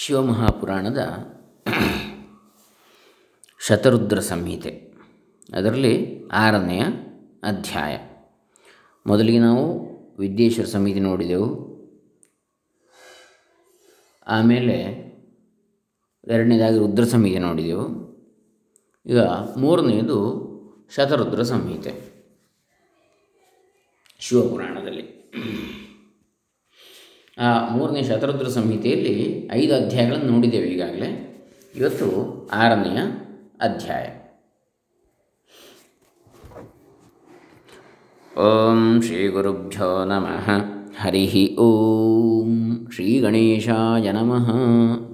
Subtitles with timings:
[0.00, 0.98] ಶಿವಮಹಾಪುರಾಣದ
[3.66, 4.94] ಶತರುದ್ರ ಸಂಹಿತೆ.
[5.54, 6.82] ಅದರಲ್ಲಿ ಆರನೆಯ
[7.42, 7.98] ಅಧ್ಯಾಯ.
[9.06, 9.88] ಮೊದಲಿಗೆ ನಾವು
[10.18, 11.48] ವಿದ್ಯೇಶ್ವರ ಸಂಹಿತೆ ನೋಡಿದೆವು.
[14.26, 14.76] ಆಮೇಲೆ
[16.24, 18.16] ಎರಡನೇದಾಗಿ ರುದ್ರ ಸಂಹಿತೆ ನೋಡಿದೆವು.
[19.06, 19.20] ಈಗ
[19.56, 20.48] ಮೂರನೆಯದು
[20.94, 22.12] ಶತರುದ್ರ ಸಂಹಿತೆ.
[24.18, 24.87] ಶಿವಪುರಾಣದಲ್ಲಿ.
[27.38, 31.24] ಆ, ಮೂರನೇ ಶತರುದ್ರ ಸಂಹಿತೆಯಲ್ಲಿ ಐದು ಅಧ್ಯಾಯಗಳನ್ನು ನೋಡಿದ್ದೇವೆ ಈಗಾಗಲೇ.
[31.76, 32.98] ಇವತ್ತು ಆರನೆಯ
[33.60, 34.06] ಅಧ್ಯಾಯ.
[38.40, 40.77] ಓಂ ಶ್ರೀ ಗುರುಭ್ಯೋ ನಮಃ.
[41.00, 42.86] ಹರಿ ಓಂ.
[42.94, 44.50] ಶ್ರೀ ಗಣೇಶಾಯ ನಮಃ.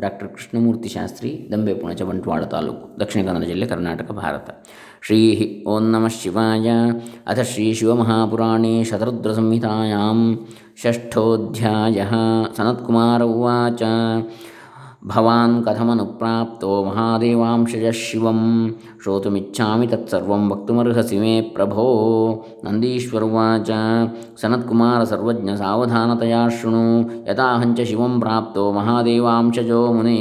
[0.00, 4.50] ಡಾಕ್ಟರ್ ಕೃಷ್ಣಮೂರ್ತಿ ಶಾಸ್ತ್ರಿ, ದಂಬೆ ಪುಣಚ, ಬಂಟ್ವಾಳ ತಾಲೂಕು, ದಕ್ಷಿಣ ಕನ್ನಡ ಜಿಲ್ಲೆ ಕರ್ನಾಟಕ, ಭಾರತ.
[5.06, 6.70] ಶ್ರೀ ಓಂ ನಮಃ ಶಿವಾಯ.
[7.26, 10.46] ಅಥ ಶ್ರೀ ಶಿವಮಹಾಪುರಾಣೇ ಶತರುದ್ರಸಂಹಿತಾಯಾಂ
[10.82, 12.08] ಷಷ್ಠೋಧ್ಯಾಯ.
[12.56, 13.82] ಸನತ್ಕುಮಾರ ಉವಾಚ.
[15.06, 18.40] ಭವಾನ್ ಕಥಮನುಪ್ರಾಪ್ತೋ ಮಹಾದೇವಾಂಶಜ ಶಿವಂ
[19.02, 21.84] ಶ್ರೋತುಮಿಚ್ಛಾಮಿ ತತ್ಸರ್ವಂ ವಕ್ತುಮರ್ಹಸಿ ಮೇ ಪ್ರಭೋ
[22.64, 23.70] ನಂದೀಶ್ವರುವಾಚ
[24.40, 26.84] ಸನತ್ಕುಮಾರ ಸರ್ವಜ್ಞ ಸಾವಧಾನತೆಯ ಶೃಣು
[27.30, 30.16] ಯಥಾಹಂಚ ಶಿವಂ ಪ್ರಾಪ್ತೋ ಮಹಾದೇವಾಂಶಜೋ ಮುನೇ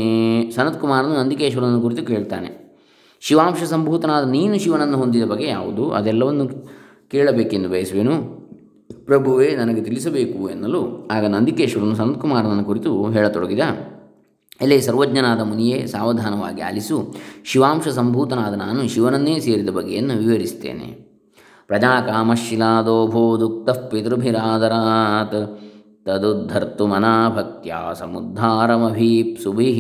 [0.55, 2.51] ಸನತ್ಕುಮಾರನು ನಂದಿಕೇಶ್ವರನ ಕುರಿತು ಕೇಳ್ತಾನೆ।
[3.21, 5.91] ಶಿವಾಂಶ ಸಂಭೂತನಾದ ನೀನು ಶಿವನನ್ನು ಹೊಂದಿದ ಬಗ್ಗೆ ಯಾವುದು?
[5.91, 6.47] ಅದೆಲ್ಲವನ್ನು
[7.11, 8.15] ಕೇಳಬೇಕೆಂದು ಬಯಸುವೆನು?
[9.05, 13.59] ಪ್ರಭುವೇ, ನನಗೆ ತಿಳಿಸಬೇಕು ಎನ್ನಲು ಆಗ ನಂದಿಕೇಶ್ವರನು ಸನತ್ಕುಮಾರನ ಕುರಿತು ಹೇಳತೊಡಗಿದ.
[14.61, 17.15] ಎಲೆ ಸರ್ವಜ್ಞನಾದ ಮುನಿಯೇ ಸಾವಧಾನವಾಗಿ ಆಲಿಸು.
[17.43, 21.13] ಶಿವಾಂಶ ಸಂಭೂತನಾದ ನಾನು ಶಿವನನ್ನೇ ಸೇರಿದ ಬಗೆಯನ್ನು ವಿವರಿಸ್ತೇನೆ
[21.67, 25.59] ಪ್ರಜಾಕಾಮಶಿಲಾದೋ ಭೂದುಕ್ತ ಪಿತೃಭಿರಾದರಾತ್.
[26.05, 29.71] ತದುದ್ಧರ್ತು ಮನಾಭಕ್ತ್ಯ ಸಮುದ್ಧಾರಮಭೀಪ್ಸುಭಿ.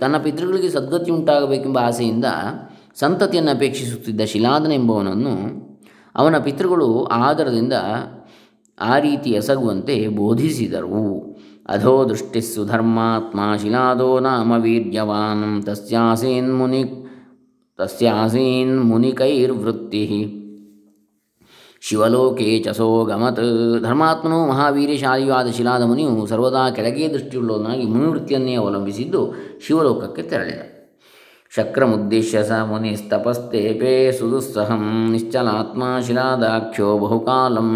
[0.00, 2.24] ತನ್ನ ಪಿತೃಗಳಿಗೆ ಸದ್ಗತಿ ಉಂಟಾಗಬೇಕೆಂಬ ಆಸೆಯಿಂದ
[2.94, 5.34] ಸಂತತಿಯನ್ನು ಅಪೇಕ್ಷಿಸುತ್ತಿದ್ದ ಶಿಲಾದನೆಂಬವನನ್ನು
[6.14, 7.72] ಅವನ ಪಿತೃಗಳು ಆದರದಿಂದ
[8.80, 11.27] ಆ ರೀತಿ ಎಸಗುವಂತೆ ಬೋಧಿಸಿದರು.
[11.68, 16.82] ಅಧೋ ದೃಷ್ಟಿಸ್ಸು ಧರ್ಮಾತ್ಮ ಶಿಲಾದೋ ನಾಮ ವೀರ್ಯವಾನ್ ತಸ್ಯಾಸೀನ್ಮುನಿ
[17.78, 20.04] ತಸ್ಯಾಸೀನ್ ಮುನಿಕೈರ್ವೃತ್ತಿ
[21.80, 23.42] ಶಿವಲೋಕೆ ಚಸೋ ಗಮತ್
[23.82, 29.34] ಧರ್ಮಾತ್ಮನು ಮಹಾವೀರ್ಯಶಾಲಿಯೂ ಆದ ಶಿಲಾದ ಮುನಿಯು ಸರ್ವದಾ ಕೆಳಗೆ ದೃಷ್ಟಿಯುಳ್ಳವನಾಗಿ ಮುನಿವೃತ್ತಿಯನ್ನೇ ಅವಲಂಬಿಸಿದ್ದು
[29.66, 30.62] ಶಿವಲೋಕಕ್ಕೆ ತೆರಳಿದ.
[31.52, 37.70] ಶಕ್ರಮುದ್ದೇಶ್ಯ ಸ ಮುನಿಸ್ತಪಸ್ತೇಪೇ ಸುದುಸ್ಸಹಂ ನಿಶ್ಚಲಾತ್ಮ ಶಿಲಾದಾಖ್ಯೋ ಬಹುಕಾಲಂ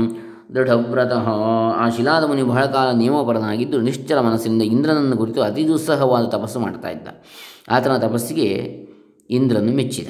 [0.55, 1.29] ದೃಢವ್ರತಃ.
[1.77, 7.09] ಆ ಶಿಲಾದ ಮುನಿ ಬಹಳ ಕಾಲ ನಿಯಮಪರನಾಗಿದ್ದು ನಿಶ್ಚಲ ಮನಸ್ಸಿನಿಂದ ಇಂದ್ರನನ್ನು ಕುರಿತು ಅತಿ ದುಸ್ಸಹವಾದ ತಪಸ್ಸು ಮಾಡ್ತಾ ಇದ್ದ.
[7.71, 8.49] ಆತನ ತಪಸ್ಸಿಗೆ
[9.31, 10.09] ಇಂದ್ರನು ಮೆಚ್ಚಿದ.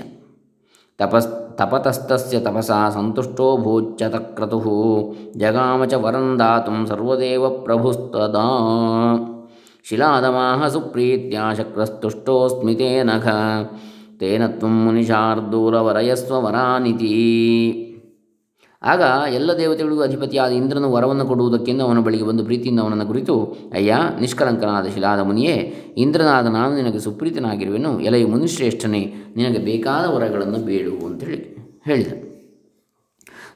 [0.99, 4.61] ತಪಸ್, ತಪತಸ್ತಸ್ಯ ತಪಸಾ ಸಂತುಷ್ಟೋ ಭೂಚ್ಯತಕ್ರತು
[5.37, 8.49] ಜಗಾಮಚ ಚ ವರಂ ದಾತುಂ ಸರ್ವದೇವ ಪ್ರಭುಸ್ತದಾ.
[9.85, 13.29] ಶಿಲಾದಮಾಹ ಸುಪ್ರೀತ್ಯ ಶಕ್ರಸ್ತುಷ್ಟೋಸ್ಮಿ ತೇ ನಘ
[14.19, 17.92] ತೇನ ತ್ವಂ ಮುನಿಶಾರ್ದೂಲವರಯಸ್ವ ವರಾನಿತಿ.
[18.85, 19.03] ಆಗ
[19.35, 25.21] ಎಲ್ಲ ದೇವತೆಗಳಿಗೂ ಅಧಿಪತಿಯಾದ ಇಂದ್ರನು ವರವನ್ನು ಕೊಡುವುದಕ್ಕೆಂದು ಅವನ ಬಳಿಗೆ ಬಂದು ಪ್ರೀತಿಯಿಂದ ಅವನನ್ನು ಕುರಿತು, ಅಯ್ಯ ನಿಷ್ಕಲಂಕನಾದ ಶಿಲಾದ
[25.21, 31.57] ಮುನಿಯೇ, ಇಂದ್ರನಾದ ನಾನು ನಿನಗೆ ಸುಪ್ರೀತನಾಗಿರುವೆನು, ಎಲೆಯ ಮುನಿಶ್ರೇಷ್ಠನೇ, ನಿನಗೆ ಬೇಕಾದ ವರಗಳನ್ನು ಬೇಡು ಅಂತೇಳಿ
[31.87, 32.13] ಹೇಳಿದ.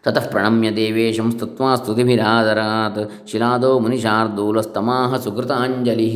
[0.04, 6.10] ತತಃ ಪ್ರಣಮ್ಯ ದೇವೇಶಂ ಸ್ತುತ್ವಾ ಸ್ತುತಿಭಿರಾದರಾತ್, ಶಿಲಾದೋ ಮುನಿಶಾರ್ದೂಲಸ್ತಮಾಹ ಸುಕೃತಾಂಜಲಿ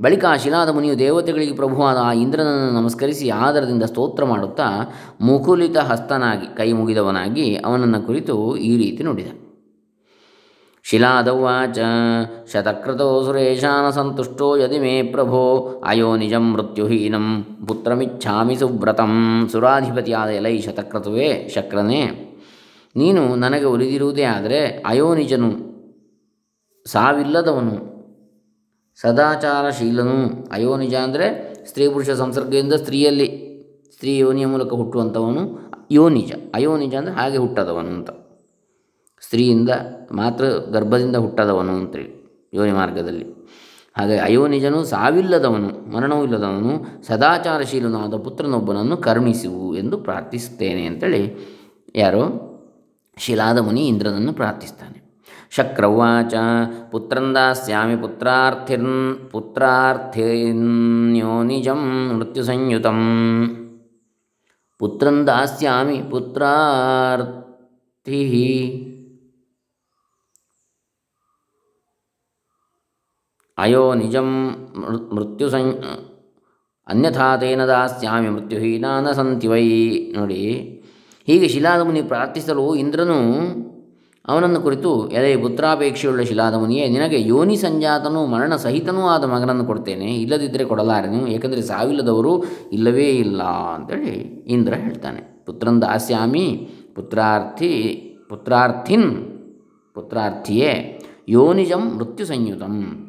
[0.00, 4.66] ಬಳಿಕ ಆ ಶಿಲಾದ ಮುನಿಯು ದೇವತೆಗಳಿಗೆ ಪ್ರಭುವಾದ ಆ ಇಂದ್ರನನ್ನು ನಮಸ್ಕರಿಸಿ ಆದರದಿಂದ ಸ್ತೋತ್ರ ಮಾಡುತ್ತಾ
[5.20, 9.30] ಮುಕುಲಿತ ಹಸ್ತನಾಗಿ ಕೈ ಮುಗಿದವನಾಗಿ ಅವನನ್ನು ಕುರಿತು ಈ ರೀತಿ ನುಡಿದ.
[10.84, 11.78] ಶಿಲಾದವಾಚ
[12.52, 15.40] ಶತಕೃತೋ ಸುರೇಶಾನ ಸಂತುಷ್ಟೋ ಯದಿ ಮೇ ಪ್ರಭೋ,
[15.86, 17.26] ಅಯೋ ನಿಜಂ ಮೃತ್ಯುಹೀನಂ,
[17.66, 19.14] ಪುತ್ರಮಿಚ್ಛಾಮಿ ಸುವ್ರತಂ,
[19.52, 22.02] ಸುರಾಧಿಪತಿಯಾದ ಎಲೈ ಶತಕೃತುವೇ ಶಕ್ರನೇ,
[22.96, 25.50] ನೀನು ನನಗೆ ಒಲಿದಿರುವುದೇ ಆದರೆ ಅಯೋನಿಜನು
[26.86, 27.95] ಸಾವಿಲ್ಲದವನು
[29.02, 30.46] ಸದಾಚಾರಶೀಲನು.
[30.52, 31.26] ಅಯೋನಿಜ ಅಂದರೆ
[31.66, 33.28] ಸ್ತ್ರೀ ಪುರುಷ ಸಂಸರ್ಗದಿಂದ ಸ್ತ್ರೀಯಲ್ಲಿ
[33.94, 35.42] ಸ್ತ್ರೀ ಯೋನಿಯ ಮೂಲಕ ಹುಟ್ಟುವಂಥವನು
[35.90, 38.10] ಯೋನಿಜ ಅಯೋನಿಜ ಅಂದರೆ ಹಾಗೆ ಹುಟ್ಟದವನು ಅಂತ.
[39.22, 39.70] ಸ್ತ್ರೀಯಿಂದ
[40.12, 42.10] ಮಾತ್ರ ಗರ್ಭದಿಂದ ಹುಟ್ಟದವನು ಅಂತೇಳಿ
[42.54, 43.26] ಯೋನಿ ಮಾರ್ಗದಲ್ಲಿ.
[43.96, 51.22] ಹಾಗೆ ಅಯೋನಿಜನು ಸಾವಿಲ್ಲದವನು, ಮರಣವೂ ಇಲ್ಲದವನು ಸದಾಚಾರಶೀಲನಾದ ಪುತ್ರನೊಬ್ಬನನ್ನು ಕರುಣಿಸುವು ಎಂದು ಪ್ರಾರ್ಥಿಸುತ್ತೇನೆ ಅಂತೇಳಿ
[51.94, 52.22] ಯಾರೋ
[53.18, 55.05] ಶಿಲಾದ ಮುನಿ ಇಂದ್ರನನ್ನು ಪ್ರಾರ್ಥಿಸ್ತಾನೆ.
[55.52, 56.34] ಶಕ್ರವಾಚ.
[56.92, 58.96] ಪುತ್ರಂ ದಾಸ್ಯಾಮಿ ಪುತ್ರಾರ್ಥಿರ್ನ್
[59.32, 61.82] ಪುತ್ರಾರ್ಥಿನ್ಯೋ ನಿಜಂ
[62.18, 63.00] ಮೃತ್ಯು ಸಂಯುತಂ
[64.80, 68.20] ಪುತ್ರಂ ದಾಸ್ಯಾಮಿ ಪುತ್ರಾರ್ಥಿ
[73.58, 74.28] ಅಯೋ ನಿಜಂ
[75.16, 75.66] ಮೃತ್ಯು ಸಂ
[76.86, 79.62] ಅನ್ಯಥಾ ತೇನ ದಾಸ್ಯಾಮಿ ಮೃತ್ಯುಹೀನಾನ ಸಂತಿ ವೈ
[80.16, 80.42] ನೋಡಿ,
[81.28, 83.18] ಹೀಗೆ ಶಿಲಾದ ಮುನಿ ಪ್ರಾರ್ಥಿಸಲು ಇಂದ್ರನು
[84.28, 90.04] ಅವನನ್ನು ಕುರಿತು ಎಲೆ ಪುತ್ರಾಪೇಕ್ಷೆಯುಳ್ಳ ಶಿಲಾದ ಮುನಿಯೇ ನಿನಗೆ ಯೋನಿ ಸಂಜಾತನೂ ಮರಣ ಸಹಿತನೂ ಆದ ಮಗನನ್ನು ಕೊಡ್ತೇನೆ.
[90.04, 95.42] ಇಲ್ಲದಿದ್ದರೆ ಕೊಡಲಾರೆನು ಏಕೆಂದರೆ ಸಾವಿಲ್ಲದವರು ಇಲ್ಲವೇ ಇಲ್ಲ ಅಂತೇಳಿ ಇಂದ್ರ ಹೇಳ್ತಾನೆ.
[95.46, 97.72] ಪುತ್ರನ್ ದಾಸ್ಯಾಮಿ, ಪುತ್ರಾರ್ಥಿ,
[98.28, 99.10] ಪುತ್ರಾರ್ಥಿನ್,
[99.94, 103.02] ಪುತ್ರಾರ್ಥಿಯೇ, ಯೋನಿಜಂ ಮೃತ್ಯು ಸಂಯುತಂ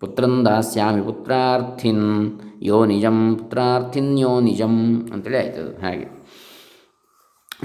[0.00, 6.21] ಪುತ್ರನ್ ದಾಸ್ಯಾಮಿ, ಪುತ್ರಾರ್ಥಿನ್ ಯೋ ನಿಜಂ ಪುತ್ರಾರ್ಥಿನ್ ಯೋನಿಜಂ ಅಂತೇಳಿ ಆಯ್ತು ಹಾಗೆ.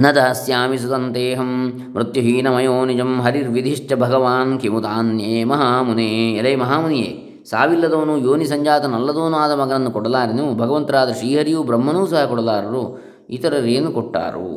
[0.03, 1.51] ನ ದಾಸ್ಯಾಮಿ ಸುತಂತೇಹಂ
[1.93, 6.09] ಮೃತ್ಯುಹೀನಮಯೋ ನಿಜಂ ಹರಿರ್ವಿಧಿಶ್ಚ ಭಗವಾನ್ ಕಿಮುತಾನ್ಯೇ ಮಹಾಮುನೇ.
[6.39, 7.09] ಎಲೆ ಮಹಾಮುನಿಯೇ,
[7.51, 12.83] ಸಾವಿಲ್ಲದವನು ಯೋನಿ ಸಂಜಾತನಲ್ಲದವನು ಆದ ಮಗನನ್ನು ಕೊಡಲಾರನು ಭಗವಂತರಾದ ಶ್ರೀಹರಿಯು ಬ್ರಹ್ಮನೂ ಸಹ ಕೊಡಲಾರರು,
[13.29, 14.49] ಇತರರೇನು ಕೊಟ್ಟಾರು?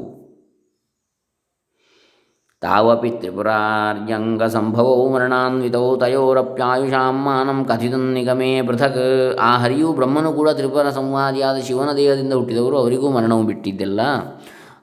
[2.62, 9.02] ತಾವಪಿ ತ್ರಿಪುರಾರ್ಯಂಗಸಂಭವೌ ಮರಣಾನ್ವಿತೌ ತಯೋರಪ್ಯಾಯುಷಾಂ ಮಾನಂ ಕಥಿತನ್ ನಿಗಮೇ ಪೃಥಕ್.
[9.48, 14.00] ಆ ಹರಿಯೂ ಬ್ರಹ್ಮನು ಕೂಡ ತ್ರಿಪುರ ಸಂವಾದಿಯಾದ ಶಿವನ ದೇಹದಿಂದ ಹುಟ್ಟಿದವರು, ಅವರಿಗೂ ಮರಣವು ಬಿಟ್ಟಿದ್ದೆಲ್ಲ?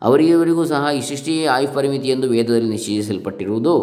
[0.01, 3.75] ಅವರಿಯವರಿಗೂ ಸಹ ಇಷ್ಟಿಷ್ಟೇ ಆಯು ಪರಿಮಿತಿ ಎಂದು ವೇದದಲ್ಲಿ ನಿಶ್ಚಯಿಸಲ್ಪಟ್ಟಿರುವುದು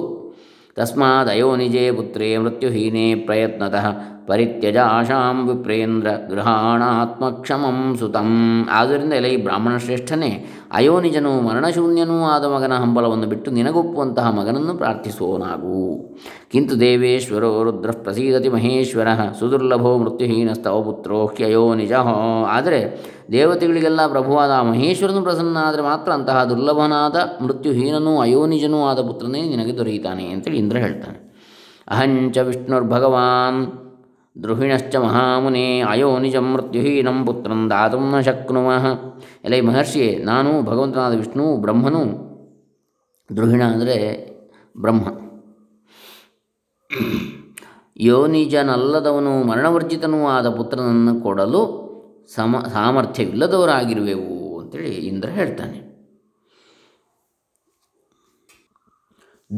[0.76, 3.87] ತಸ್ಮಾದಯೋ ಅಯೋನಿಜೇ ಪುತ್ರೇ ಮೃತ್ಯುಹೀನೇ ಪ್ರಯತ್ನತಃ.
[4.28, 8.30] ಪರಿತ್ಯಜ ಆಶಾಂ ವಿಪ್ರೇಂದ್ರ ಗೃಹಾಣಾತ್ಮಕ್ಷಮಂ ಸುತಂ.
[8.70, 10.30] ಆದ್ದರಿಂದ ಎಲೈ ಬ್ರಾಹ್ಮಣ ಶ್ರೇಷ್ಠನೇ
[10.72, 15.82] ಅಯೋನಿಜನು ಮರಣಶೂನ್ಯನೂ ಆದ ಮಗನ ಹಂಬಲವನ್ನು ಬಿಟ್ಟು ನಿನಗೊಪ್ಪುವಂತಹ ಮಗನನ್ನು ಪ್ರಾರ್ಥಿಸೋನಾಗು.
[16.52, 19.08] ಕಿಂತು ದೇವೇಶ್ವರೋ ರುದ್ರ ಪ್ರಸೀದತಿ ಮಹೇಶ್ವರ
[19.40, 21.92] ಸುದುರ್ಲಭೋ ಮೃತ್ಯುಹೀನಸ್ತವ ಪುತ್ರೋ ಹ್ಯಯೋ ನಿಜ.
[22.56, 22.80] ಆದರೆ
[23.32, 30.58] ದೇವತೆಗಳಿಗೆಲ್ಲ ಪ್ರಭುವಾದ ಮಹೇಶ್ವರನು ಪ್ರಸನ್ನ ಆದರೆ ಮಾತ್ರ ಅಂತಹ ದುರ್ಲಭನಾದ ಮೃತ್ಯುಹೀನನೂ ಅಯೋನಿಜನೂ ಆದ ಪುತ್ರನೇ ನಿನಗೆ ದೊರೆಯುತ್ತಾನೆ ಅಂತೇಳಿ
[30.58, 31.18] ಇಂದ್ರ ಹೇಳ್ತಾನೆ.
[31.88, 33.62] ಅಹಂಚ ವಿಷ್ಣುರ್ಭಗವಾನ್
[34.42, 38.86] ದ್ರುಹಿಣಶ್ಚ ಮಹಾಮುನೆ ಅಯೋನಿಜಂ ಮೃತ್ಯುಹೀನಂ ಪುತ್ರಂ ದಾತು ನ ಶಕ್ನುಮಃ
[39.44, 42.02] ಎಲೈ ಮಹರ್ಷಿಯೇ ನಾನು ಭಗವಂತನಾದ ವಿಷ್ಣು ಬ್ರಹ್ಮನು
[43.36, 43.96] ದ್ರುಹಿಣ ಅಂದರೆ
[44.81, 45.04] ಬ್ರಹ್ಮ
[47.96, 51.84] ಯೋನಿಜನಲ್ಲದವನು ಮರಣವರ್ಜಿತನೂ ಆದ ಪುತ್ರನನ್ನು ಕೊಡಲು
[52.34, 55.78] ಸಮ, ಸಾಮರ್ಥ್ಯವಿಲ್ಲದವರಾಗಿರುವೆವು ಅಂತೇಳಿ ಇಂದ್ರ ಹೇಳ್ತಾನೆ.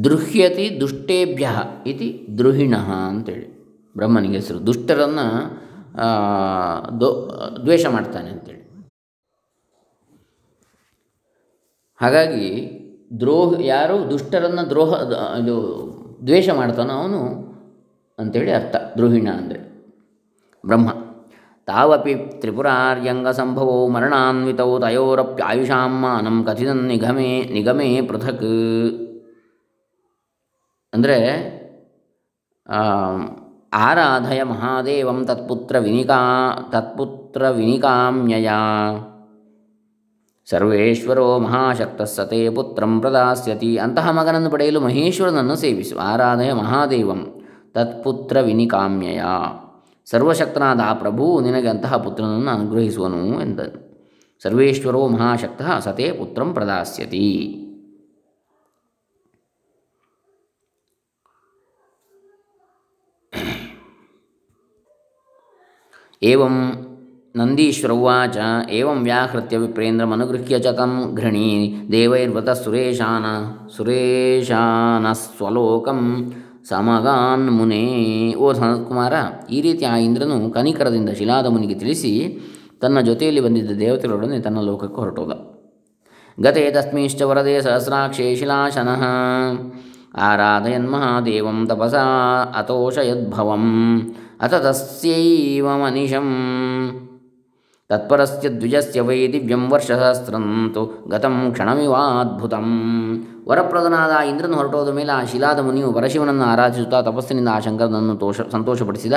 [0.05, 1.49] ದೃಹ್ಯತಿ ದುಷ್ಟೇಭ್ಯ
[1.87, 2.77] ಇತಿ ದ್ರುಹಿಣ
[3.09, 3.56] ಅಂತೇಳಿ.
[3.97, 4.59] ಬ್ರಹ್ಮನಿಗೆ ಹೆಸರು.
[4.69, 5.27] ದುಷ್ಟರನ್ನು
[7.01, 7.09] ದೋ,
[7.65, 8.63] ದ್ವೇಷ ಮಾಡ್ತಾನೆ ಅಂತೇಳಿ.
[12.01, 12.47] ಹಾಗಾಗಿ
[13.21, 14.93] ದ್ರೋಹ, ಯಾರು ದುಷ್ಟರನ್ನು ದ್ರೋಹ,
[15.43, 15.57] ಇದು
[16.27, 17.21] ದ್ವೇಷ ಮಾಡ್ತಾನೋ ಅವನು
[18.19, 18.77] ಅಂಥೇಳಿ ಅರ್ಥ.
[18.97, 19.61] ದ್ರೋಹಿಣ ಅಂದರೆ
[20.65, 20.89] ಬ್ರಹ್ಮ.
[21.69, 28.47] ತಾವಪಿ ತ್ರಿಪುರಾರ್ಯಂಗ ಸಂಭವೋ ಮರಣಾನ್ವಿತೌ ತಯೋರಪ್ಯಾಯುಷಾಂ ಮಾನಂ ಕಥಿತನ್ ನಿಗಮೇ ನಿಗಮೇ ಪೃಥಕ್.
[30.93, 31.19] ಅಂದರೆ
[33.73, 36.15] ಆರಾಧಯ ಮಹಾದೇವಂ ತತ್ಪುತ್ರ ವಿನಿಕಾ,
[36.73, 38.51] ತತ್ಪುತ್ರ ವಿನಿಕಾಮ್ಯಯ.
[40.51, 43.77] ಸರ್ವೇಶ್ವರೋ ಮಹಾಶಕ್ತ ಸತೇ ಪುತ್ರಂ ಪ್ರದಾಸ್ಯತಿ.
[43.77, 45.99] ಅಂತಹ ಮಗನನ್ನು ಪಡೆಯಲು ಮಹೇಶ್ವರನನ್ನು ಸೇವಿಸು.
[45.99, 47.43] ಆರಾಧಯ ಮಹಾದೇವಂ
[47.75, 49.23] ತತ್ಪುತ್ರ ವಿನಿಕಾಮ್ಯಯ.
[50.05, 53.87] ಸರ್ವಶಕ್ತನಾದ ಆ ಪ್ರಭು ನಿನಗೆ ಅಂತಹ ಪುತ್ರನನ್ನು ಅನುಗ್ರಹಿಸುವನು ಎಂದನು.
[54.43, 57.63] ಸರ್ವೇಶ್ವರೋ ಮಹಾಶಕ್ತ ಸತೇ ಪುತ್ರಂ ಪ್ರದಾಸ್ಯತಿ.
[66.31, 66.57] ಏವಂ
[67.39, 68.37] ನಂದೀಶ್ವರ ಉವಾಚ
[68.77, 71.49] ಏವಂ ವ್ಯಾಹೃತ್ಯ ವಿಪ್ರೇಂದ್ರಮನುಗೃಹ್ಯ ಚ ತಂ ಘೃಣಿ
[71.93, 72.51] ದೇವೈರ್ವತ
[73.71, 76.01] ಸುರೇಶಾನ ಸ್ವಲೋಕಂ
[76.71, 77.83] ಸಮಗಾನ್ ಮುನೇ
[78.45, 79.15] ಓ ಸನತ್ಕುಮಾರ
[79.57, 82.13] ಈ ರೀತಿ ಆ ಇಂದ್ರನು ಕನಿಕರದಿಂದ ಶಿಲಾದ ಮುನಿಗೆ ತಿಳಿಸಿ,
[82.83, 85.33] ತನ್ನ ಜೊತೆಯಲ್ಲಿ ಬಂದಿದ್ದ ದೇವತೆಗಳೊಡನೆ ತನ್ನ ಲೋಕಕ್ಕೆ ಹೊರಟೋದ.
[86.39, 89.03] ಗತೆ ತಸ್ಮಿಶ್ಚ ವರದೆ ಸಹಸ್ರಾಕ್ಷೇ ಶಿಲಾಶನಃ.
[90.17, 92.05] ಆರಾಧಯನ್ ಮಹಾದೇವಂ ತಪಸಾ
[92.57, 93.65] ಅತೋಷಯದ್ಭವಂ
[94.41, 96.29] ಅಥ ತಸ್ಯೈವ ಮನಿಷಂ
[97.91, 102.67] ತತ್ಪರಸ್ಯ ದ್ವಿಜಸ್ಯ ವೈ ದಿವ್ಯಂ ವರ್ಷಸಹಸ್ರಂತು ಗತಂ ಕ್ಷಣಮಿವಾದ್ಭುತಂ
[103.49, 109.13] ವರಪ್ರದನಾದ ಇಂದ್ರನು ಹೊರಟೋದ ಮೇಲೆ ಆ ಶಿಲಾದ ಮುನಿಯು ಪರಶಿವನನ್ನು ಆರಾಧಿಸುತ್ತಾ ತಪಸ್ಸಿನಿಂದ ಆ ಶಂಕರನನ್ನು ತೋಷ ಸಂತೋಷಪಡಿಸಿದ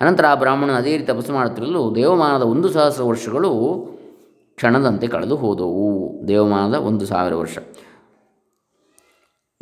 [0.00, 3.52] ಅನಂತರ ಆ ಬ್ರಾಹ್ಮಣನು ಅದೇ ರೀತಿ ತಪಸ್ಸು ಮಾಡುತ್ತಿರಲು ದೇವಮಾನದ ಒಂದು ಸಹಸ್ರ ವರ್ಷಗಳು
[4.56, 5.88] ಕ್ಷಣದಂತೆ ಕಳೆದು ಹೋದವು.
[6.28, 7.58] ದೇವಮಾನದ ಒಂದು ಸಾವಿರ ವರ್ಷ.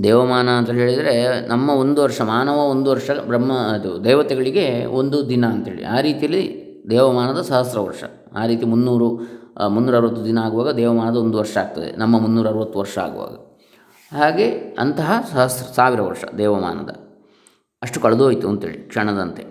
[0.03, 5.85] ದೇವಮಾನ ಅಂತ ಹೇಳಿದರೆ ನಮ್ಮ ಒಂದು ವರ್ಷ, ಮಾನವ ಒಂದು ವರ್ಷ, ಬ್ರಹ್ಮ ಅದು ದೇವತೆಗಳಿಗೆ ಒಂದು ದಿನ ಅಂತೇಳಿ.
[5.85, 6.45] ಆ ರೀತಿಯಲ್ಲಿ
[6.91, 8.05] ದೇವಮಾನದ ಸಹಸ್ರ ವರ್ಷ.
[8.37, 9.09] ಆ ರೀತಿ ಮುನ್ನೂರು
[9.69, 11.97] ಮುನ್ನೂರ ಅರವತ್ತು ದಿನ ಆಗುವಾಗ ದೇವಮಾನದ ಒಂದು ವರ್ಷ ಆಗ್ತದೆ.
[11.97, 13.35] ನಮ್ಮ ಮುನ್ನೂರ ಅರವತ್ತು ವರ್ಷ ಆಗುವಾಗ.
[14.17, 16.91] ಹಾಗೆ ಅಂತಹ ಸಹಸ್ರ, ಸಾವಿರ ವರ್ಷ ದೇವಮಾನದ.
[17.83, 19.45] ಅಷ್ಟು ಕಳೆದೋಯಿತು ಅಂತೇಳಿ ಕ್ಷಣದಂತೆ.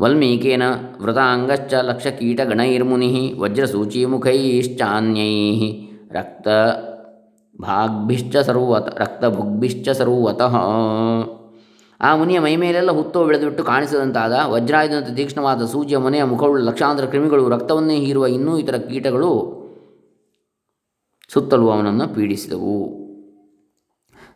[0.00, 0.62] ವಲ್ಮೀಕೇನ
[1.02, 5.32] ವೃತಾಂಗಶ್ಚ ಲಕ್ಷಕೀಟಗಣೈರ್ಮುನಿ ವಜ್ರಸೂಚಿಮುಖೈಶ್ಚಾನ್ಯೈ
[6.12, 6.48] ರಕ್ತ
[7.62, 10.56] ಭಾಗ್ಭಿಶ್ಚ ಸರ್ವತ, ರಕ್ತಭುಗ್ಭಿಶ್ಚ ಸರ್ವತಃ.
[12.00, 18.26] ಆ ಮುನಿಯ ಮೈಮೇಲೆಲ್ಲ ಹುತ್ತೋ ಬೆಳೆದುಬಿಟ್ಟು ಕಾಣಿಸದಂತಾದ ವಜ್ರಾಯುಧದಂತೆ ತೀಕ್ಷ್ಣವಾದ ಸೂಜಿಯ ಮನೆಯ ಮುಖವುಳ್ಳ ಲಕ್ಷಾಂತರ ಕ್ರಿಮಿಗಳು ರಕ್ತವನ್ನೇ ಹೀರುವ
[18.26, 19.30] ಇನ್ನೂ ಇತರ ಕೀಟಗಳು
[21.28, 23.06] ಸುತ್ತಲೂ ಅವನನ್ನು ಪೀಡಿಸಿದವು.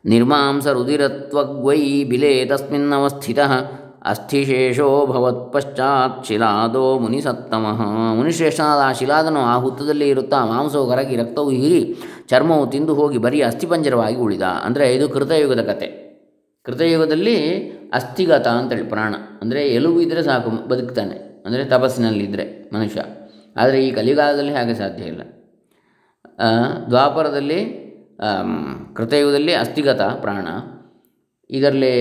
[0.04, 3.38] ನಿರ್ಮಾಂಸ ರುದಿರತ್ವಗ್ವೈ ಬಿಲೆ ತಸ್ಮಿನ್ನವಸ್ಥಿತ
[4.02, 7.80] ಅಸ್ಥಿಶೇಷೋ ಭವತ್ ಪಶ್ಚಾತ್ ಶಿಲಾದೋ ಮುನಿಸತ್ತಮಃ.
[8.18, 11.96] ಮುನಿಶ್ರೇಷ್ಠನಾದ ಆ ಶಿಲಾದನು ಆ ಹುತ್ತದಲ್ಲಿ ಇರುತ್ತಾ ಮಾಂಸವು ಕರಗಿ ರಕ್ತವು ಹೀರಿ
[12.30, 14.42] ಚರ್ಮವು ತಿಂದು ಹೋಗಿ ಬರೀ ಅಸ್ಥಿಪಂಜರವಾಗಿ ಉಳಿದ.
[14.42, 15.88] ಅಂದರೆ ಇದು ಕೃತಯುಗದ ಕತೆ.
[16.66, 17.36] ಕೃತಯುಗದಲ್ಲಿ
[17.92, 19.14] ಅಸ್ಥಿಗತ ಅಂತೇಳಿ ಪ್ರಾಣ.
[19.42, 21.16] ಅಂದರೆ ಎಲುಬು ಇದ್ದರೆ ಸಾಕು, ಬದುಕ್ತಾನೆ.
[21.46, 23.02] ಅಂದರೆ ತಪಸ್ಸಿನಲ್ಲಿದ್ದರೆ ಮನುಷ್ಯ.
[23.56, 25.22] ಆದರೆ ಈ ಕಲಿಗಾಲದಲ್ಲಿ ಹಾಗೆ ಸಾಧ್ಯ ಇಲ್ಲ.
[26.88, 27.60] ದ್ವಾಪರದಲ್ಲಿ
[28.96, 30.46] ಕೃತಯುಗದಲ್ಲಿ ಅಸ್ಥಿಗತ ಪ್ರಾಣ.
[31.50, 31.92] ಇದರಲ್ಲಿ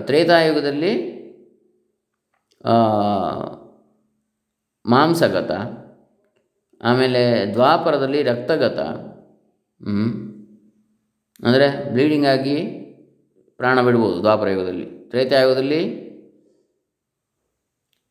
[0.00, 1.15] ತ್ರೇತಾಯುಗದಲ್ಲಿ
[4.84, 5.52] ಮಾಂಸಗತ,
[6.80, 7.22] ಆಮೇಲೆ
[7.54, 8.80] ದ್ವಾಪರದಲ್ಲಿ ರಕ್ತಗತ
[11.46, 12.56] ಅಂದರೆ ಬ್ಲೀಡಿಂಗ್ ಆಗಿ
[13.60, 14.86] ಪ್ರಾಣ ಬಿಡ್ಬೋದು ದ್ವಾಪರ ಯುಗದಲ್ಲಿ.
[15.10, 15.80] ತ್ರೇತಾಯುಗದಲ್ಲಿ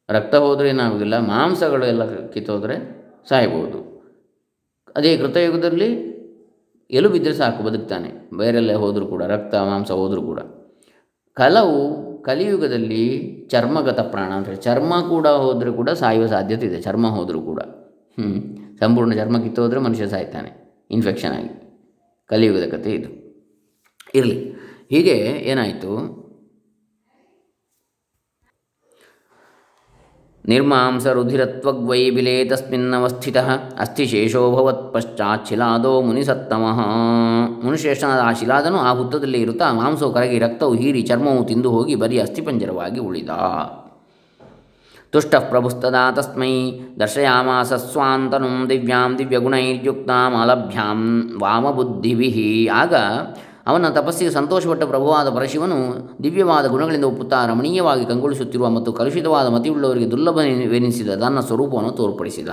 [0.09, 2.75] ರಕ್ತ ಹೋದರೆ ಏನಾಗೋದಿಲ್ಲ ಮಾಂಸಗಳು ಎಲ್ಲ ಕಿತ್ತೋದ್ರೆ
[3.29, 3.79] ಸಾಯ್ಬೋದು.
[4.95, 5.89] ಅದೇ ಕೃತಯುಗದಲ್ಲಿ
[6.89, 8.09] ಎಲು ಬಿದ್ದರೆ ಸಾಕು, ಬದುಕ್ತಾನೆ.
[8.39, 10.39] ಬೇರೆಲ್ಲೇ ಹೋದರೂ ಕೂಡ, ರಕ್ತ, ಮಾಂಸ ಹೋದರೂ ಕೂಡ.
[11.37, 11.79] ಕಲವು
[12.25, 17.59] ಕಲಿಯುಗದಲ್ಲಿ ಚರ್ಮಗತ ಪ್ರಾಣ ಅಂದರೆ ಚರ್ಮ ಕೂಡ ಹೋದರೂ ಕೂಡ ಸಾಯುವ ಸಾಧ್ಯತೆ ಇದೆ, ಚರ್ಮ ಹೋದರೂ ಕೂಡ.
[18.19, 21.81] ಹ್ಞೂ ಸಂಪೂರ್ಣ ಚರ್ಮ ಹೋದರೆ ಮನುಷ್ಯ ಸಾಯ್ತಾನೆ ಇನ್ಫೆಕ್ಷನ್ ಆಗಿ.
[22.27, 23.25] ಕಲಿಯುಗದ ಕತೆ ಇದು.
[24.15, 24.51] ಇರಲಿ.
[24.89, 25.11] ಹೀಗೆ
[25.43, 26.24] ಏನಾಯಿತು?
[30.47, 33.47] ನಿರ್ಮಾಂಸರುಧಿರತ್ವಗ್ವೈ ಬಿಲೆ ತಸ್ಮಿನ್ನವಸ್ಥಿತಃ
[33.79, 36.79] ಅಸ್ಥಿಶೇಷೋಭವತ್ ಪಶ್ಚಾತ್ ಶಿಲಾದೋ ಮುನಿಸತ್ತಮಃ.
[37.63, 42.99] ಮುನಿಶ್ರೇಷ್ಠನಾದ ಆ ಶಿಲಾದನು ಆ ಹುತ್ತದಲ್ಲಿ ಇರುತ್ತಾ ಮಾಂಸವು ಕರಗಿ ರಕ್ತವು ಹೀರಿ ಚರ್ಮವು ತಿಂದು ಹೋಗಿ ಬರೀ ಅಸ್ಥಿಪಂಜರವಾಗಿ
[42.99, 43.29] ಉಳಿದ.
[45.13, 46.53] ತುಷ್ಟ ಪ್ರಭುಸ್ತದಾ ತಸ್ಮೈ
[46.99, 51.01] ದರ್ಶಯಾಮಾಸ ಸ್ವಾಂತನು ದಿವ್ಯಾಂ ದಿವ್ಯಗುಣೈರ್ಯುಕ್ತಾಂ ಅಲಭ್ಯಾಂ
[51.41, 52.31] ವಾಮಬುದ್ಧಿಭಿ.
[52.67, 52.93] ಆಗ
[53.65, 55.77] ಅವನ ತಪಸ್ಸಿಗೆ ಸಂತೋಷಪಟ್ಟ ಪ್ರಭುವಾದ ಪರಶಿವನು
[56.23, 62.49] ದಿವ್ಯವಾದ ಗುಣಗಳಿಂದ ಒಪ್ಪುತ್ತಾ ರಮಣೀಯವಾಗಿ ಕಂಗೊಳಿಸುತ್ತಿರುವ ಮತ್ತು ಕಲುಷಿತವಾದ ಮತಿಯುಳ್ಳವರಿಗೆ ದುರ್ಲಭವೆನಿಸಿದ ತನ್ನ ಸ್ವರೂಪವನ್ನು ತೋರ್ಪಡಿಸಿದ.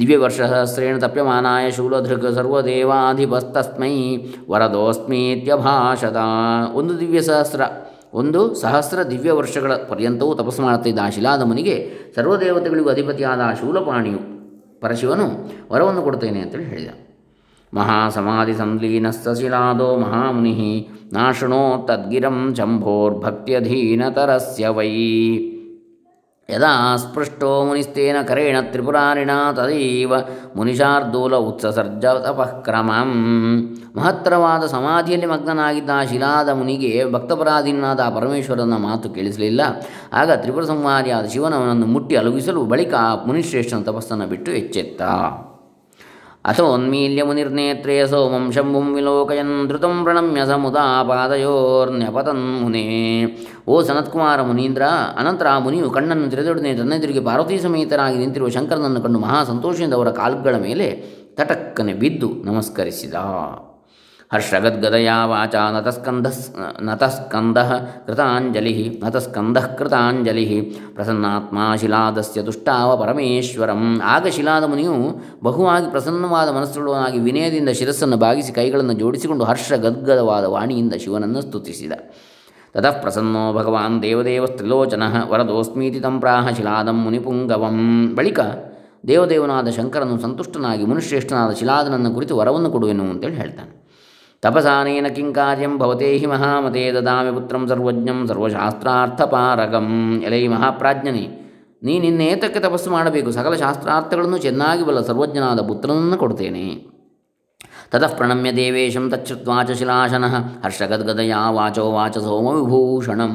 [0.00, 3.94] ದಿವ್ಯವರ್ಷಸಹಸ್ರೇಣ ವರ್ಷ ಸಹಸ್ರೇಣ ತಪ್ಯಮಾನಾಯ ಶೂಲಧೃಕ್ ಸರ್ವದೇವಾಧಿಪಸ್ತಸ್ಮೈ
[4.50, 6.16] ವರದೋಸ್ಮೀತ್ಯಭಾಷತ
[6.74, 7.60] ಒಂದು ದಿವ್ಯ ಸಹಸ್ರ,
[8.14, 11.78] ಒಂದು ಸಹಸ್ರ ದಿವ್ಯ ವರ್ಷಗಳ ಪರ್ಯಂತವೂ ತಪಸ್ಸು ಮಾಡುತ್ತಿದ್ದ ಆ ಶಿಲಾದ ಮುನಿಗೆ
[12.16, 14.22] ಸರ್ವದೇವತೆಗಳಿಗೂ ಅಧಿಪತಿಯಾದ ಶೂಲಪಾಣಿಯು
[14.80, 15.28] ಪರಶಿವನು
[15.72, 16.92] ವರವನ್ನು ಕೊಡುತ್ತೇನೆ ಅಂತೇಳಿ ಹೇಳಿದ.
[17.74, 25.38] ಮಹಾಸಮಾಧಿ ಸಂಲೀನಸ್ಸಶಿಲಾದೋ ಮಹಾಮುನಿ ನಾಶೃಣೋ ತದ್ಗಿರಂ ಶಂಭೋರ್ಭಕ್ತ್ಯಧೀನತರಸ್ಯ ವೈ.
[26.50, 30.12] ಯದಾ ಸ್ಪೃಷ್ಟೋ ಮುನಿಸ್ತೇನ ಕರೆಣ ತ್ರಿಪುರಾರಿಣ ತದೈವ
[30.56, 33.12] ಮುನಿಶಾರ್ದೂಲ ಉತ್ಸಸರ್ಜ ತಪಃಕ್ರಮಂ.
[33.96, 39.60] ಮಹತ್ತರವಾದ ಸಮಾಧಿಯಲ್ಲಿ ಮಗ್ನನಾಗಿದ್ದ ಶಿಲಾದ ಮುನಿಗೆ ಭಕ್ತಪರಾಧೀನಾದ ಪರಮೇಶ್ವರನ ಮಾತು ಕೇಳಿಸಲಿಲ್ಲ.
[40.12, 42.94] ಆಗ ತ್ರಿಪುರ ಸಂಹಾರಿಯಾದ ಶಿವನವನನ್ನು ಮುಟ್ಟಿ ಅಲುಗಿಸಲು ಬಳಿಕ
[43.26, 45.02] ಮುನಿಶ್ರೇಷ್ಠನ ತಪಸ್ಸನ್ನು ಬಿಟ್ಟು ಎಚ್ಚೆತ್ತ.
[47.28, 49.54] ಮುನಿರ್ನೇತ್ರೇ ಸೋಮಂ ಶಂಭುಂ ವಿಲೋಕಯನ್
[50.04, 52.84] ಪ್ರಣಮ್ಯ ಸಮುದಾ ಪಾದಯೋರ್ನ್ಯಪತನ್ ಮುನೇ.
[53.68, 54.84] ಓ ಸನತ್ಕುಮಾರ ಮುನೀಂದ್ರ,
[55.20, 60.56] ಅನಂತರ ಆ ಮುನಿಯು ಕಣ್ಣನ್ನು ತೆರೆದೊಡನೆ ತನ್ನೆದುರಿಗೆ ಪಾರ್ವತಿ ಸಮೇತರಾಗಿ ನಿಂತಿರುವ ಶಂಕರನನ್ನು ಕಂಡು ಮಹಾ ಸಂತೋಷದಿಂದ ಅವರ ಕಾಲುಗಳ
[60.66, 60.88] ಮೇಲೆ
[61.38, 63.14] ತಟಕ್ಕನೆ ಬಿದ್ದು ನಮಸ್ಕರಿಸಿದ.
[64.32, 66.26] ಹರ್ಷಗದ್ಗದಯಾ ವಾಚ ನತಸ್ಕಂಧ
[66.82, 67.58] ನತಸ್ಕಂದ
[68.06, 70.60] ಕೃತಾಂಜಲಿ ನತಸ್ಕಂದಃ ಕೃತಾಂಜಲಿ.
[70.94, 74.00] ಪ್ರಸನ್ನಾತ್ಮ ಶಿಲಾದಸ್ಯ ತುಷ್ಟಾವ ಪರಮೇಶ್ವರಂ.
[74.04, 74.94] ಆಗ ಶಿಲಾದ ಮುನಿಯು
[75.42, 81.92] ಬಹುವಾಗಿ ಪ್ರಸನ್ನವಾದ ಮನಸ್ಸುಳ್ಳವನಾಗಿ ವಿನಯದಿಂದ ಶಿರಸ್ಸನ್ನು ಬಾಗಿಸಿ ಕೈಗಳನ್ನು ಜೋಡಿಸಿಕೊಂಡು ಹರ್ಷ ಗದ್ಗದವಾದ ವಾಣಿಯಿಂದ ಶಿವನನ್ನು ಸ್ತುತಿಸಿದ.
[82.74, 88.14] ತತಃ ಪ್ರಸನ್ನೋ ಭಗವಾನ್ ದೇವದೇವಸ್ತ್ರಿಲೋಚನ ವರದೋಸ್ಮೀತಿ ತಂಪ್ರಾಹ ಶಿಲಾದಂ ಮುನಿಪುಂಗವಂ.
[88.14, 88.40] ಬಳಿಕ
[89.06, 93.75] ದೇವದೇವನಾದ ಶಂಕರನು ಸಂತುಷ್ಟನಾಗಿ ಮುನಿಶ್ರೇಷ್ಠನಾದ ಶಿಲಾದನನ್ನು ಕುರಿತು ವರವನ್ನು ಕೊಡುವೆನು ಅಂತೇಳಿ ಹೇಳ್ತಾನೆ.
[94.42, 99.88] ತಪಸಾನೇನ ಕಿಂ ಕಾರ್ಯಂ ಭವತೆ ಹಿ ಮಹಾಮತೆ ದದಾಮಿ ಪುತ್ರಂ ಸರ್ವಜ್ಞಂ ಸರ್ವಶಾಸ್ತ್ರಾರ್ಥಪಾರಗಂ
[100.22, 101.24] ಎಲೈ ಮಹಾಪ್ರಾಜ್ಞನಿ
[101.82, 103.30] ನೀನಿನ್ನೇತಕ್ಕೆ ತಪಸ್ಸು ಮಾಡಬೇಕು.
[103.30, 106.66] ಸಕಲ ಶಾಸ್ತ್ರಾರ್ಥಗಳನ್ನು ಚೆನ್ನಾಗಿ ಬಲ್ಲ ಸರ್ವಜ್ಞನಾದ ಪುತ್ರನನ್ನು ಕೊಡ್ತೇನೆ.
[107.92, 113.34] ತತಃ ಪ್ರಣಮ್ಯ ದೇವೇಶಂ ತಚ್ಛುತ್ವಾಚ ಶಿಲಾಶನಃ ಹರ್ಷಗದ್ಗದಯಾ ವಾಚೋ ವಾಚ ಸೋಮವಿಭೂಷಣಂ.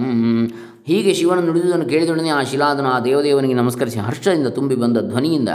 [0.87, 5.49] ಹೀಗೆ ಶಿವನ ನುಡಿದುದನ್ನು ಕೇಳಿದೊಡನೆ ಆ ಶಿಲಾದನು ಆ ದೇವದೇವನಿಗೆ ನಮಸ್ಕರಿಸಿ ಹರ್ಷದಿಂದ ತುಂಬಿ ಬಂದ ಧ್ವನಿಯಿಂದ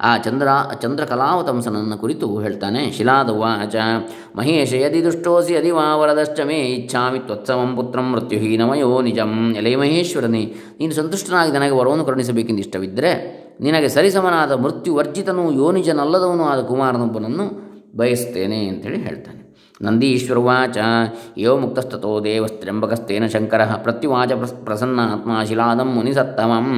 [0.00, 0.48] ಆ ಚಂದ್ರ
[0.82, 3.76] ಚಂದ್ರಕಲಾವತಂಸನನ್ನು ಕುರಿತು ಹೇಳ್ತಾನೆ, ಶಿಲಾದ ವಾಚ
[4.36, 5.72] ಮಹೇಶ ಯದಿ ದುಷ್ಟೋಸಿ ಅದಿ
[6.44, 9.54] ಮೇ ಇಚ್ಛಾಮಿ ತ್ವತ್ಸವಂ ಪುತ್ರಂ ಮೃತ್ಯುಹೀನಮಯೋ ನಿಜಂ.
[9.56, 13.12] ಎಲೆ ಮಹೇಶ್ವರನೇ, ನೀನು ಸಂತುಷ್ಟನಾಗಿ ನನಗೆ ವರವನ್ನು ಕರುಣಿಸಬೇಕೆಂದು ಇಷ್ಟವಿದ್ದರೆ,
[13.60, 17.48] ನಿನಗೆ ಸರಿಸಮನಾದ ಮೃತ್ಯು ವರ್ಜಿತನೂ ಯೋನಿಜನಲ್ಲದವನೂ ಆದ ಕುಮಾರನೊಬ್ಬನನ್ನು
[17.96, 19.45] ಬಯಸ್ತೇನೆ ಅಂತೇಳಿ ಹೇಳ್ತಾನೆ.
[19.80, 20.76] ನಂದೀಶ್ವರವಾಚ
[21.38, 26.68] ಯೋ ಮುಕ್ತಸ್ತೋ ದೇವಸ್ತ್ರ್ಯಂಬಕಸ್ತೇನ ಶಂಕರ ಪ್ರತ್ಯುವಾಚ ಪ್ರಸ್ ಪ್ರಸನ್ನಾತ್ಮ ಶಿಲಾದಂ ಮುನಿಸತ್ತಮಂ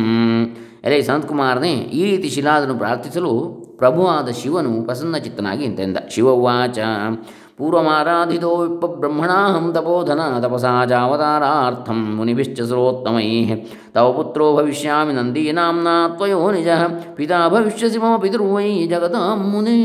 [0.85, 3.33] ಎಲೆ ಸನತ್ಕುಮಾರನೇ ಈ ರೀತಿ ಶಿಲಾದನ್ನು ಪ್ರಾರ್ಥಿಸಲು
[3.79, 6.79] ಪ್ರಭುವಾದ ಶಿವನು ಪ್ರಸನ್ನಚಿತ್ತನಾಗಿ ಇಂತೆಂದ ಶಿವವಾಚ
[7.59, 13.29] ಪೂರ್ವಮಾರಾಧಿತೋ ವಿಪ್ಪಬ್ರಹ್ಮಣಾಹಂ ತಪೋಧನ ತಪಸಾ ಜಾವತಾರಾರ್ಥಂ ಮುನಿಭಿಶ್ಚ ಸರ್ವೋತ್ತಮೈ
[13.95, 16.69] ತವ ಪುತ್ರೋ ಭವಿಷ್ಯಾಮಿ ನಂದೀನಾಂನಾ ತ್ವಯೋ ನಿಜ,
[17.17, 19.79] ಪಿತಾ ಭವಿಷ್ಯಸಿ ಮಮ ಪಿತೃವೈ ಜಗತಾಂ ಮುನೇ।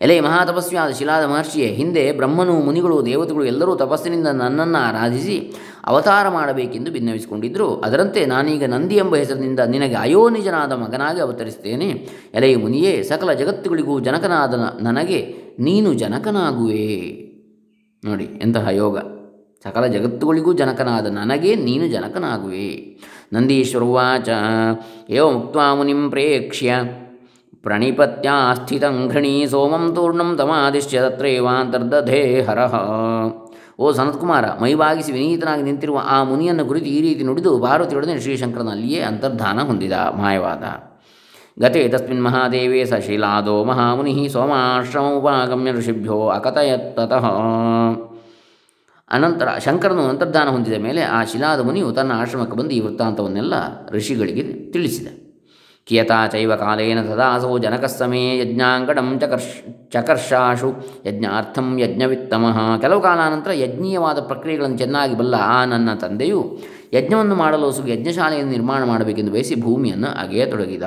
[0.00, 5.52] ಎಲೆ ಮಹಾತಪಸ್ವಿಯಾದ ಶಿಲಾದ ಮಹರ್ಷಿಯೇ, ಹಿಂದೆ ಬ್ರಹ್ಮನು ಮುನಿಗಳು ದೇವತೆಗಳು ಎಲ್ಲರೂ ತಪಸ್ಸಿನಿಂದ ನನ್ನನ್ನು ಆರಾಧಿಸಿ
[5.84, 11.88] ಅವತಾರ ಮಾಡಬೇಕೆಂದು ಭಿನ್ನವಿಸಿಕೊಂಡಿದ್ದರು ಅದರಂತೆ ನಾನೀಗ ನಂದಿ ಎಂಬ ಹೆಸರಿನಿಂದ ನಿನಗೆ ಅಯೋನಿಜನಾದ ಮಗನಾಗಿ ಅವತರಿಸುತ್ತೇನೆ.
[12.34, 16.86] ಎಲೆಯ ಮುನಿಯೇ, ಸಕಲ ಜಗತ್ತುಗಳಿಗೂ ಜನಕನಾದ ನನಗೆ ನೀನು ಜನಕನಾಗುವೆ.
[18.04, 18.98] ನೋಡಿ, ಎಂತಹ ಯೋಗ.
[19.64, 23.00] ಸಕಲ ಜಗತ್ತುಗಳಿಗೂ ಜನಕನಾದ ನನಗೆ ನೀನು ಜನಕನಾಗುವೆ.
[23.32, 24.28] ನಂದೀಶ್ವರವಾಚ
[25.10, 26.74] ಏವ ಮುಕ್ತ ಮುನಿಂ ಪ್ರೇಕ್ಷ್ಯ.
[27.62, 32.60] ಪ್ರಣಿಪತ್ಯಾಸ್ಥಿತಂ ಘೃಣಿ ಸೋಮಂ ತೂರ್ಣಂ ತಮಾದಿಶ್ಯ ತತ್ರೇವಾಂತರ್ದಧೇ ಹರ
[33.80, 39.92] ಓ ಸನತ್ಕುಮಾರ ಮೈವಾಗಿಸಿ ವಿನೀತನಾಗಿ ನಿಂತಿರುವ ಆ ಮುನಿಯನ್ನು ಕುರಿತು ಈ ರೀತಿ ನುಡಿದು ಪಾರ್ವತಿಯೊಡನೆ ಶ್ರೀಶಂಕರನಲ್ಲಿಯೇ ಅಂತರ್ಧಾನ ಹೊಂದಿದ
[39.92, 40.64] ಮಾಯವಾದ.
[41.60, 47.26] ಗತೆ ತಸ್ಮಿನ್ ಮಹಾದೇವೇ ಸ ಶಿಲಾದೋ ಮಹಾಮುನಿ ಸೋಮಾಶ್ರಮ ಉಪಾಗಮ್ಯ ಋಷಿಭ್ಯೋ ಅಕಥಯತ್ತತಃ।
[49.10, 53.54] ಅನಂತರ ಶಂಕರನು ಅಂತರ್ಧಾನ ಹೊಂದಿದ ಮೇಲೆ ಆ ಶಿಲಾದ ಮುನಿಯು ತನ್ನ ಆಶ್ರಮಕ್ಕೆ ಬಂದು ಈ ವೃತ್ತಾಂತವನ್ನೆಲ್ಲ
[53.90, 55.08] ಋಷಿಗಳಿಗೆ ತಿಳಿಸಿದ.
[56.32, 59.54] ಚೈವ ಕಾಲೇನ ತದಾಸೌ ಜನಕಸ್ಸಮೇ ಯಜ್ಞಾಂಗಡಂ ಚಕರ್ಷ್
[59.92, 60.70] ಚಕರ್ಷಾಶು
[61.06, 66.40] ಯಜ್ಞಾರ್ಥಂ ಯಜ್ಞವಿತ್ತಮಃ ಕೆಲವು ಕಾಲಾನಂತರ ಯಜ್ಞೀಯವಾದ ಪ್ರಕ್ರಿಯೆಗಳನ್ನು ಚೆನ್ನಾಗಿ ಬಲ್ಲ ಆ ನನ್ನ ತಂದೆಯು
[66.92, 70.86] ಯಜ್ಞವನ್ನು ಮಾಡಲು ಯಜ್ಞಶಾಲೆಯನ್ನು ನಿರ್ಮಾಣ ಮಾಡಬೇಕೆಂದು ಬಯಸಿ ಭೂಮಿಯನ್ನು ಅಗೆಯತೊಡಗಿದ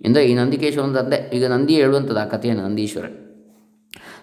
[0.00, 3.06] ಎಂದರೆ ಈ ನಂದಿಕೇಶ್ವರನ ತಂದೆ, ಈಗ ನಂದಿ ಹೇಳುವಂಥದ್ದು ಆ ಕಥೆಯನ್ನು ನಂದೀಶ್ವರ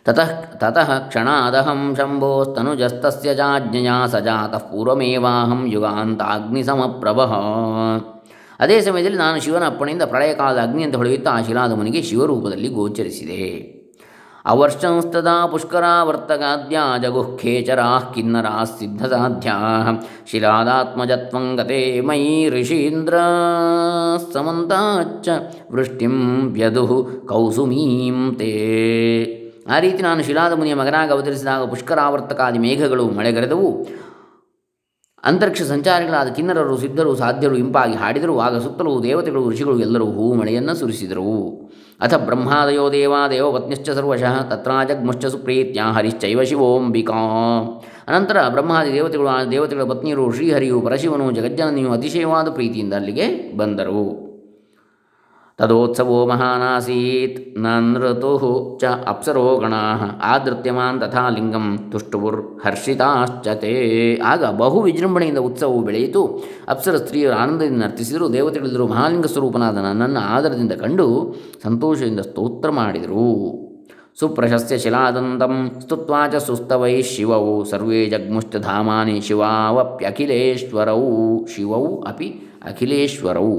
[0.06, 0.30] ತತಃ
[0.62, 7.34] ತತಃ ಕ್ಷಣಾದಹಂ ಶಂಭೋಸ್ತನುಜಸ್ತಸ್ಯ ಜಾಜ್ಞಯಾ ಸಜಾತಃ ಪೂರ್ವಮೇವಾಹಂ ಯುಗಾಂತಾಗ್ನಿಸಮಪ್ರಭಃ.
[8.60, 13.76] ಅದೇ ಸಮಯದಲ್ಲಿ ನಾನು ಶಿವನ ಅಪ್ಪಣೆಯಿಂದ ಪ್ರಳಯ ಕಾಲದ ಅಗ್ನಿ ಅಂತ ಹೊಳೆಯುತ್ತಾ ಆ ಶಿಲಾದ ಮುನಿಗೆ ಶಿವರೂಪದಲ್ಲಿ ಗೋಚರಿಸಿದೆ.
[14.46, 19.56] ಅವರ್ಷಂಸ್ತದಾ ಪುಷ್ಕರಾವರ್ತಗಾದ್ಯ ಜಗುಃಖೇಚರಾ ಕಿನ್ನರಾ ಸಿದ್ಧಸಾಧ್ಯಾ.
[20.32, 23.14] ಶಿಲಾದಾತ್ಮಜತ್ವಂಗತೆ ಮಯಿ ಋಷೀಂದ್ರ
[24.34, 25.30] ಸಮಂತಾಚ್ಚ
[25.72, 28.54] ವೃಷ್ಟಿಂ ವ್ಯದು ಕೌಸುಮೀಂ ತೇ.
[29.76, 33.88] ಆ ರೀತಿ ನಾನು ಶಿಲಾದ ಮುನಿಯ ಮಗನಾಗಿ ಅವತರಿಸಿದಾಗ ಪುಷ್ಕರಾವರ್ತಕಾದಿ ಮೇಘಗಳು ಮಳೆಗರೆದವು.
[35.26, 38.40] ಅಂತರಿಕ್ಷ ಸಂಚಾರಿಗಳಾದ ಕಿನ್ನರರು, ಸಿದ್ಧರು, ಸಾಧ್ಯರು, ಇಂಪಾಗಿ ಹಾಡಿದರು.
[38.40, 41.66] ಆಗ ಸುತ್ತಲೂ ದೇವತೆಗಳು, ಋಷಿಗಳು ಎಲ್ಲರೂ ಹೂ ಮಳೆಯನ್ನು ಸುರಿಸಿದರು.
[42.02, 47.14] ಅಥ ಬ್ರಹ್ಮಾದಯೋ ದೇವಾ ದೇವಪತ್ನಿಶ್ಚ ಸರ್ವಶಃ ತತ್ರಾಜಗ್ಮುಶ್ಚ ಸುಪ್ರೀತ್ಯ ಹರಿಶ್ಚೈವ ಶಿವೋಂಬಿಕಾ.
[48.08, 54.25] ಅನಂತರ ಬ್ರಹ್ಮಾದಿ ದೇವತೆಗಳು, ಆ ದೇವತೆಗಳ ಪತ್ನಿಯರು, ಶ್ರೀಹರಿಯು, ಪರಶಿವನು, ಜಗಜ್ಜನನಿಯು ಅತಿಶಯವಾದ ಪ್ರೀತಿಯಿಂದ ಅಲ್ಲಿಗೆ ಬಂದರು.
[55.60, 59.82] ತದೋತ್ಸವೋ ಮಹಾನಾಸೀತ್ ನೃತು ಚ ಅಪ್ಸರೋ ಗಣಾ
[60.24, 63.74] ಆದೃತ್ಯಮಾನ್ ತಥಾ ಲಿಂಗಂ ತುಷ್ಟುವುರ್ ಹರ್ಷಿತಾಶ್ಚತೆ
[64.16, 66.44] ಆಗ ಬಹು ವಿಜೃಂಭಣೆಯಿಂದ ಉತ್ಸವವು ಬೆಳೆಯಿತು.
[66.68, 68.34] ಅಪ್ಸರ ಸ್ತ್ರೀಯರು ಆನಂದದಿಂದ ನರ್ತಿಸಿದರು.
[68.34, 73.30] ದೇವತೆಗಳೆಲ್ಲರೂ ಮಹಾಲಿಂಗ ಸ್ವರೂಪನಾದ ನನ್ನನ್ನು ಆದರದಿಂದ ಕಂಡು ಸಂತೋಷದಿಂದ ಸ್ತೋತ್ರ ಮಾಡಿದರು.
[74.20, 77.66] ಸುಪ್ರಶಸ್ತ್ಯ ಶಿಲಾದಂತಂ ಸ್ತುತ್ವಾ ಚ ಸುಸ್ತವೈ ಶಿವವು.
[77.66, 81.02] ಸರ್ವೇ ಜಗ್ಮುಷ್ಟಧಾಮಾನಿ ಶಿವಾವಪ್ಯಖಿಲೇಶ್ವರೌ.
[81.46, 82.30] ಶಿವೌ ಅಪಿ
[82.66, 83.50] ಅಖಿಲೇಶ್ವರೌ.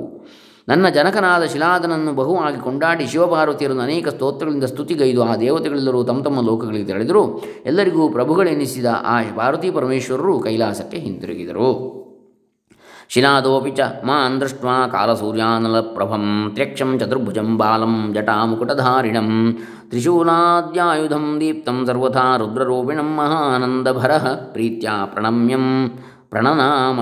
[0.69, 7.23] ನನ್ನ ಜನಕನಾದ ಶಿಲಾದನನ್ನು ಬಹುವಾಗಿ ಕೊಂಡಾಡಿ ಶಿವಪಾರ್ವತಿಯರನ್ನು ಅನೇಕ ಸ್ತೋತ್ರಗಳಿಂದ ಸ್ತುತಿಗೈದು ಆ ದೇವತೆಗಳೆಲ್ಲರೂ ತಮ್ಮ ತಮ್ಮ ಲೋಕಗಳಿಗೆ ತೆರಳಿದರು.
[7.67, 11.71] ಎಲ್ಲರಿಗೂ ಪ್ರಭುಗಳೆನಿಸಿದ ಆ ಪಾರ್ವತಿ ಪರಮೇಶ್ವರರು ಕೈಲಾಸಕ್ಕೆ ಹಿಂತಿರುಗಿದರು.
[13.15, 19.31] ಶಿಲಾದೋಪಿ ಚ ಮಾನ್ ದೃಷ್ಟ್ವಾ ಕಾಲಸೂರ್ಯಾನಲಪ್ರಭಂ ತ್ರ್ಯಕ್ಷಂ ಚತುರ್ಭುಜಂ ಬಾಲಂ ಜಟಾಮುಕುಟಧಾರಿಣಂ
[19.91, 24.13] ತ್ರಿಶೂಲಾದ್ಯಾಯುಧಂ ದೀಪ್ತಂ ಸರ್ವಥಾ ರುದ್ರರೂಪಿಣಂ ಮಹಾನಂದಭರ
[24.55, 25.67] ಪ್ರೀತ್ಯ ಪ್ರಣಮ್ಯಂ
[26.29, 27.01] ಪ್ರಣನಾಮ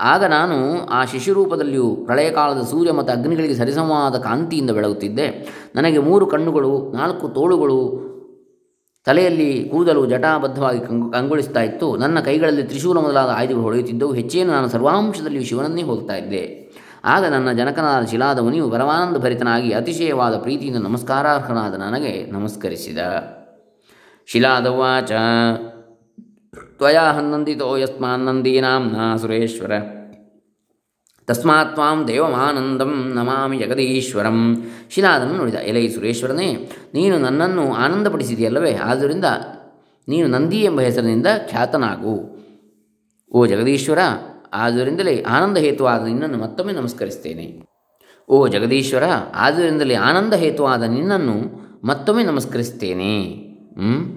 [0.00, 5.48] ಆಗ ನಾನು ಆ ಶಿಶುರೂಪದಲ್ಲಿಯೂ ಪ್ರಳಯಕಾಲದ ಸೂರ್ಯ ಮತ್ತು ಅಗ್ನಿಗಳಿಗೆ ಸರಿಸಮವಾದ ಕಾಂತಿಯಿಂದ ಬೆಳಗುತ್ತಿದ್ದೆ.
[5.74, 8.10] ನನಗೆ ಮೂರು ಕಣ್ಣುಗಳು, ನಾಲ್ಕು ತೋಳುಗಳು,
[9.04, 11.96] ತಲೆಯಲ್ಲಿ ಕೂದಲು ಜಟಾಬದ್ಧವಾಗಿ ಕಂಗು, ಕಂಗೊಳಿಸ್ತಾ ಇತ್ತು.
[11.96, 14.12] ನನ್ನ ಕೈಗಳಲ್ಲಿ ತ್ರಿಶೂಲ ಮೊದಲಾದ ಆಯುಧಗಳು ಹೊಳೆಯುತ್ತಿದ್ದವು.
[14.12, 16.70] ಹೆಚ್ಚೇನು ನಾನು ಸರ್ವಾಂಶದಲ್ಲಿಯೂ ಶಿವನನ್ನೇ ಹೋಗ್ತಾ ಇದ್ದೆ.
[17.04, 22.98] ಆಗ ನನ್ನ ಜನಕನಾದ ಶಿಲಾದ ಮುನಿಯು ಪರಮಾನಂದ ಭರಿತನಾಗಿ ಅತಿಶಯವಾದ ಪ್ರೀತಿಯಿಂದ ನಮಸ್ಕಾರಾರ್ಹನಾದ ನನಗೆ ನಮಸ್ಕರಿಸಿದ.
[24.26, 25.12] ಶಿಲಾದವಾಚ
[26.80, 29.72] ತ್ವಯಾ ಹನ್ನಂದಿತೋ ಯಸ್ಮಾನ್ನಂದೀನಾಂನ ಸುರೇಶ್ವರ.
[31.28, 34.38] ತಸ್ಮಾತ್ ತ್ವಾಂ ದೇವಮಾನಂದಂ ನಮಾಮಿ ಜಗದೀಶ್ವರಂ.
[34.90, 36.48] ಶಿಲಾದನ್ನು ನೋಡಿದ, ಎಲೈ ಸುರೇಶ್ವರನೇ,
[36.94, 38.72] ನೀನು ನನ್ನನ್ನು ಆನಂದಪಡಿಸಿದೆಯಲ್ಲವೇ?
[38.74, 39.24] ಆದ್ದರಿಂದ
[40.08, 42.16] ನೀನು ನಂದಿ ಎಂಬ ಹೆಸರಿನಿಂದ ಖ್ಯಾತನಾಗು.
[43.32, 43.98] ಓ ಜಗದೀಶ್ವರ,
[44.54, 47.46] ಆದ್ದರಿಂದಲೇ ಆನಂದ ಹೇತುವಾದ ನಿನ್ನನ್ನು ಮತ್ತೊಮ್ಮೆ ನಮಸ್ಕರಿಸ್ತೇನೆ.
[48.28, 51.36] ಓ ಜಗದೀಶ್ವರ, ಆದ್ದರಿಂದಲೇ ಆನಂದ ಹೇತುವಾದ ನಿನ್ನನ್ನು
[51.86, 53.14] ಮತ್ತೊಮ್ಮೆ ನಮಸ್ಕರಿಸ್ತೇನೆ.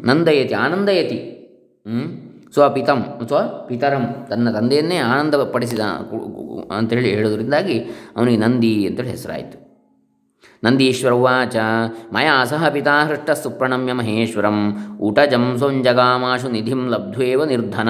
[0.04, 1.19] ನಂದಯತಿ, ಆನಂದಯತಿ.
[2.53, 4.05] ಸ್ವಪಿತಂ ಸ್ವ ಪಿತರಂ.
[4.29, 5.83] ತನ್ನ ತಂದೆಯನ್ನೇ ಆನಂದಪಡಿಸಿದ
[6.77, 7.77] ಅಂತೇಳಿ ಹೇಳೋದ್ರಿಂದಾಗಿ
[8.17, 9.57] ಅವನಿಗೆ ನಂದಿ ಅಂತೇಳಿ ಹೆಸರಾಯಿತು.
[10.65, 11.55] ನಂದೀಶ್ವರ ಉಚ
[12.15, 14.57] ಮಯಾ ಸಹ ಪಿತಾ ಹೃಷ್ಟ ಸುಪ್ರಣಮ್ಯ ಮಹೇಶ್ವರಂ.
[15.07, 17.89] ಊಟಜಂ ಸೊಂಜಗಾಮಾಶು ನಿಧಿಂ ಲಬ್ಧುವೇವ ನಿರ್ಧನ.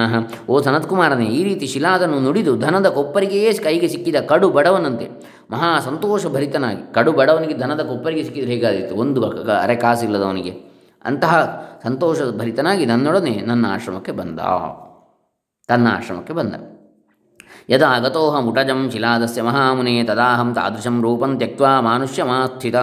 [0.50, 5.08] ಓ ಸನತ್ಕುಮಾರನೇ, ಈ ರೀತಿ ಶಿಲಾದನ್ನು ನುಡಿದು ಧನದ ಕೊಪ್ಪರಿಗೆಯೇ ಕೈಗೆ ಸಿಕ್ಕಿದ ಕಡು ಬಡವನಂತೆ.
[5.50, 9.20] ಮಹಾ ಸಂತೋಷ ಭರಿತನಾಗಿ ಕಡು ಬಡವನಿಗೆ ಧನದ ಕೊಪ್ಪರಿಗೆ ಸಿಕ್ಕಿದರೆ ಹೇಗಾದಿತ್ತು ಒಂದು
[9.64, 10.73] ಅರೆ ಕಾಸಿಲ್ಲದವನಿಗೆ.
[11.04, 11.34] ಅಂತಹ
[11.84, 14.40] ಸಂತೋಷ ಭರಿತನಾಗಿ ನನ್ನೊಡನೆ ನನ್ನ ಆಶ್ರಮಕ್ಕೆ ಬಂದ.
[15.68, 16.54] ತನ್ನ ಆಶ್ರಮಕ್ಕೆ ಬಂದ.
[17.70, 22.74] ಯದಾ ಮುಟಜಂ ಶಿಲಾದಸ್ಯ ಮಹಾಮುನೆ ತದಾಹಂ ತಾದೃಶಂ ರೂಪಂ ತ್ಯಕ್ವಾ ಮಾನುಷ್ಯಮಾಸ್ಥಿತ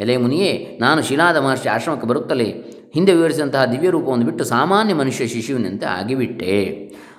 [0.00, 2.48] ಎಲೆ ಮುನಿಯೇ, ನಾನು ಶಿಲಾದ ಮಹರ್ಷಿ ಆಶ್ರಮಕ್ಕೆ ಬರುತ್ತಲೇ
[2.94, 6.54] ಹಿಂದೆ ವಿವರಿಸಿದಂತಹ ದಿವ್ಯ ರೂಪವನ್ನು ಬಿಟ್ಟು ಸಾಮಾನ್ಯ ಮನುಷ್ಯ ಶಿಶುವಿನಂತೆ ಆಗಿಬಿಟ್ಟೆ.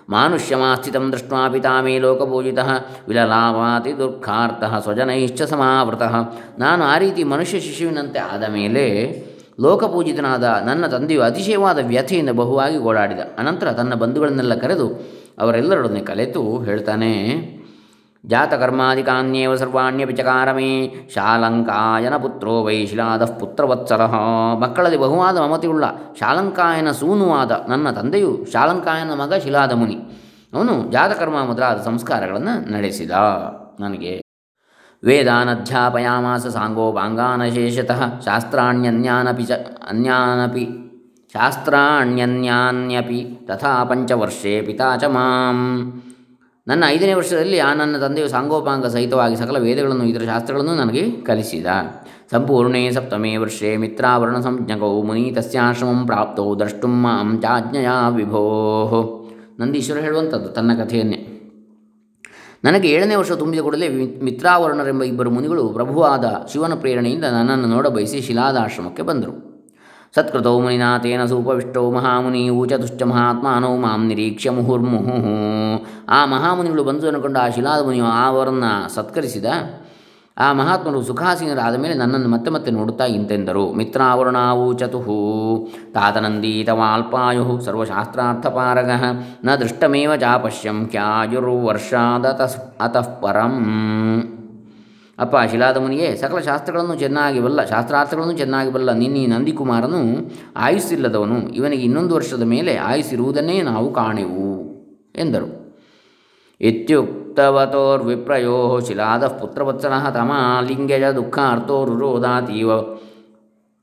[0.10, 2.60] ಮಾನುಷ್ಯಮಾಸ್ಥಿತಂ ಮಾಸ್ಥಿತ ಪಿತಾ ಮೇ ಲೋಕಪೂಜಿತ
[3.08, 6.14] ವಿಲಲಾವಾತಿ ದುಃಖಾರ್ಥ ಸ್ವಜನೈಶ್ಚ ಸಮಾವೃತಃ.
[6.60, 8.44] ನಾನು ಆ ರೀತಿ ಮನುಷ್ಯ ಶಿಶುವಿನಂತೆ ಆದ
[9.60, 13.20] ಲೋಕಪೂಜಿತನಾದ ನನ್ನ ತಂದೆಯು ಅತಿಶಯವಾದ ವ್ಯಥೆಯಿಂದ ಬಹುವಾಗಿ ಓಡಾಡಿದ.
[13.38, 14.88] ಅನಂತರ ತನ್ನ ಬಂಧುಗಳನ್ನೆಲ್ಲ ಕರೆದು
[15.40, 17.12] ಅವರೆಲ್ಲರೊಡನೆ ಕಲೆತು ಹೇಳ್ತಾನೆ
[18.26, 24.06] ಜಾತಕರ್ಮಾಧಿಕಾನ್ಯೇವ ಸರ್ವಾಣ್ಯ ಚಕಾರಮೇ ಶಾಲಂಕಾಯನ ಪುತ್ರೋ ವೈಶಿಲಾದ ಪುತ್ರವತ್ಸರ
[24.60, 25.86] ಮಕ್ಕಳಲ್ಲಿ ಬಹುವಾದ ಮಮತೆಯುಳ್ಳ
[26.20, 29.98] ಶಾಲಂಕಾಯನ ಸೂನುವಾದ ನನ್ನ ತಂದೆಯು ಶಾಲಂಕಾಯನ ಮಗ ಶಿಲಾದ ಮುನಿ.
[30.54, 33.12] ಅವನು ಜಾತಕರ್ಮ ಮೊದಲಾದ ಸಂಸ್ಕಾರಗಳನ್ನು ನಡೆಸಿದ.
[33.80, 34.25] ನನಗೆ
[35.06, 39.52] ವೇದಾನಧ್ಯಾಪಯಾಮಾಸ ಸಾಂಗೋಪಾಂಗಾನಶೇಷತಃ ಶಾಸ್ತ್ರಾಣ್ಯನ್ಯಾನಪಿ ಚ
[39.90, 40.66] ಅನ್ಯಾನಪಿ
[41.34, 45.60] ಶಾಸ್ತ್ರಾಣ್ಯನ್ಯಾನ್ಯಪಿ ತಥಾ ಪಂಚವರ್ಷೇ ಪಿತಾ ಚ ಮಾಂ
[46.68, 51.68] ನನ್ನ ಐದನೇ ವರ್ಷದಲ್ಲಿ ಆ ನನ್ನ ತಂದೆಯು ಸಾಂಗೋಪಾಂಗ ಸಹಿತವಾಗಿ ಸಕಲ ವೇದಗಳನ್ನು ಇದರ ಶಾಸ್ತ್ರಗಳನ್ನು ನನಗೆ ಕಲಿಸಿದ.
[52.32, 58.44] ಸಂಪೂರ್ಣೇ ಸಪ್ತಮೇ ವರ್ಷೇ ಮಿತ್ರಾವರಣ ಸಂಜ್ಞಕೌ ಮುನಿ ತಸ್ಯಾಶ್ರಮಂ ಪ್ರಾಪ್ತೌ ದ್ರಷ್ಟುಂ ಮಾಂ ಚಾಜ್ಞಯಾ ವಿಭೋ।
[59.60, 61.15] ನಂದೀಶ್ವರ ಹೇಳುವಂಥದ್ದು ತನ್ನ ಕಥೆಯನ್ನೇ.
[62.66, 63.88] ನನಗೆ ಏಳನೇ ವರ್ಷ ತುಂಬಿದ ಕೂಡಲೇ
[64.28, 69.34] ಮಿತ್ರಾವರ್ಣರೆಂಬ ಇಬ್ಬರು ಮುನಿಗಳು ಪ್ರಭುವಾದ ಶಿವನ ಪ್ರೇರಣೆಯಿಂದ ನನ್ನನ್ನು ನೋಡಬಯಸಿ ಶಿಲಾದಾಶ್ರಮಕ್ಕೆ ಬಂದರು.
[70.16, 72.42] ಸತ್ಕೃತೌ ಮುನಿನಾ ತೇನ ಸೂಪವಿಷ್ಟೌ ಮಹಾಮುನಿ
[72.84, 75.16] ದುಷ್ಟ ಮಹಾತ್ಮಾನೋ ಮಾಂ ನಿರೀಕ್ಷ ಮುಹುರ್ಮುಹು
[76.10, 79.48] ಆ ಮಹಾಮುನಿಗಳು ಬಂದು ಅನ್ಕೊಂಡು ಆ ಶಿಲಾದ ಮುನಿಯು ಅವರನ್ನು ಸತ್ಕರಿಸಿದ.
[80.38, 83.74] ಆ ಮಹಾತ್ಮರು ಸುಖಾಸೀನರಾದ ಮೇಲೆ ನನ್ನನ್ನು ಮತ್ತೆ ಮತ್ತೆ ನೋಡುತ್ತಾ ಇಂತೆಂದರು.
[83.74, 85.18] ಮಿತ್ರಾವರುಣಾವು ಚತುಹು
[85.94, 88.92] ತಾತನಂದೀತವಾಲ್ಪಾಯು ಸರ್ವಶಾಸ್ತ್ರಾರ್ಥಪಾರಗ.
[89.46, 92.42] ನ ದೃಷ್ಟಮೇವ ಚಾಪಶ್ಯಂ ಕ್ಯಾಯುರ್ವರ್ಷಾದತ
[92.82, 93.56] ಅತಃ ಪರಂ.
[95.20, 100.02] ಅಪ್ಪ ಶಿಲಾದ ಮುನಿಗೆ ಸಕಲ ಶಾಸ್ತ್ರಗಳನ್ನು ಚೆನ್ನಾಗಿ ಬಲ್ಲ, ಶಾಸ್ತ್ರಾರ್ಥಗಳನ್ನು ಚೆನ್ನಾಗಿ ಬಲ್ಲ ನಿನ್ನಿ ನಂದಿಕುಮಾರನು
[100.56, 101.38] ಆಯುಸ್ಸಿಲ್ಲದವನು.
[101.50, 104.50] ಇವನಿಗೆ ಇನ್ನೊಂದು ವರ್ಷದ ಮೇಲೆ ಆಯುಸ್ಸಿರುವುದನ್ನೇ ನಾವು ಕಾಣೆವು,
[105.16, 105.48] ಎಂದರು.
[107.36, 109.94] ಇತ್ಯುಕ್ತವತೋರ್ವಿಪ್ರಯೋ ಶಿಲಾದ ಪುತ್ರವತ್ಸಲ
[111.16, 112.70] ದುಃಖಾರ್ಥೋ ರುರೋದಾತೀವ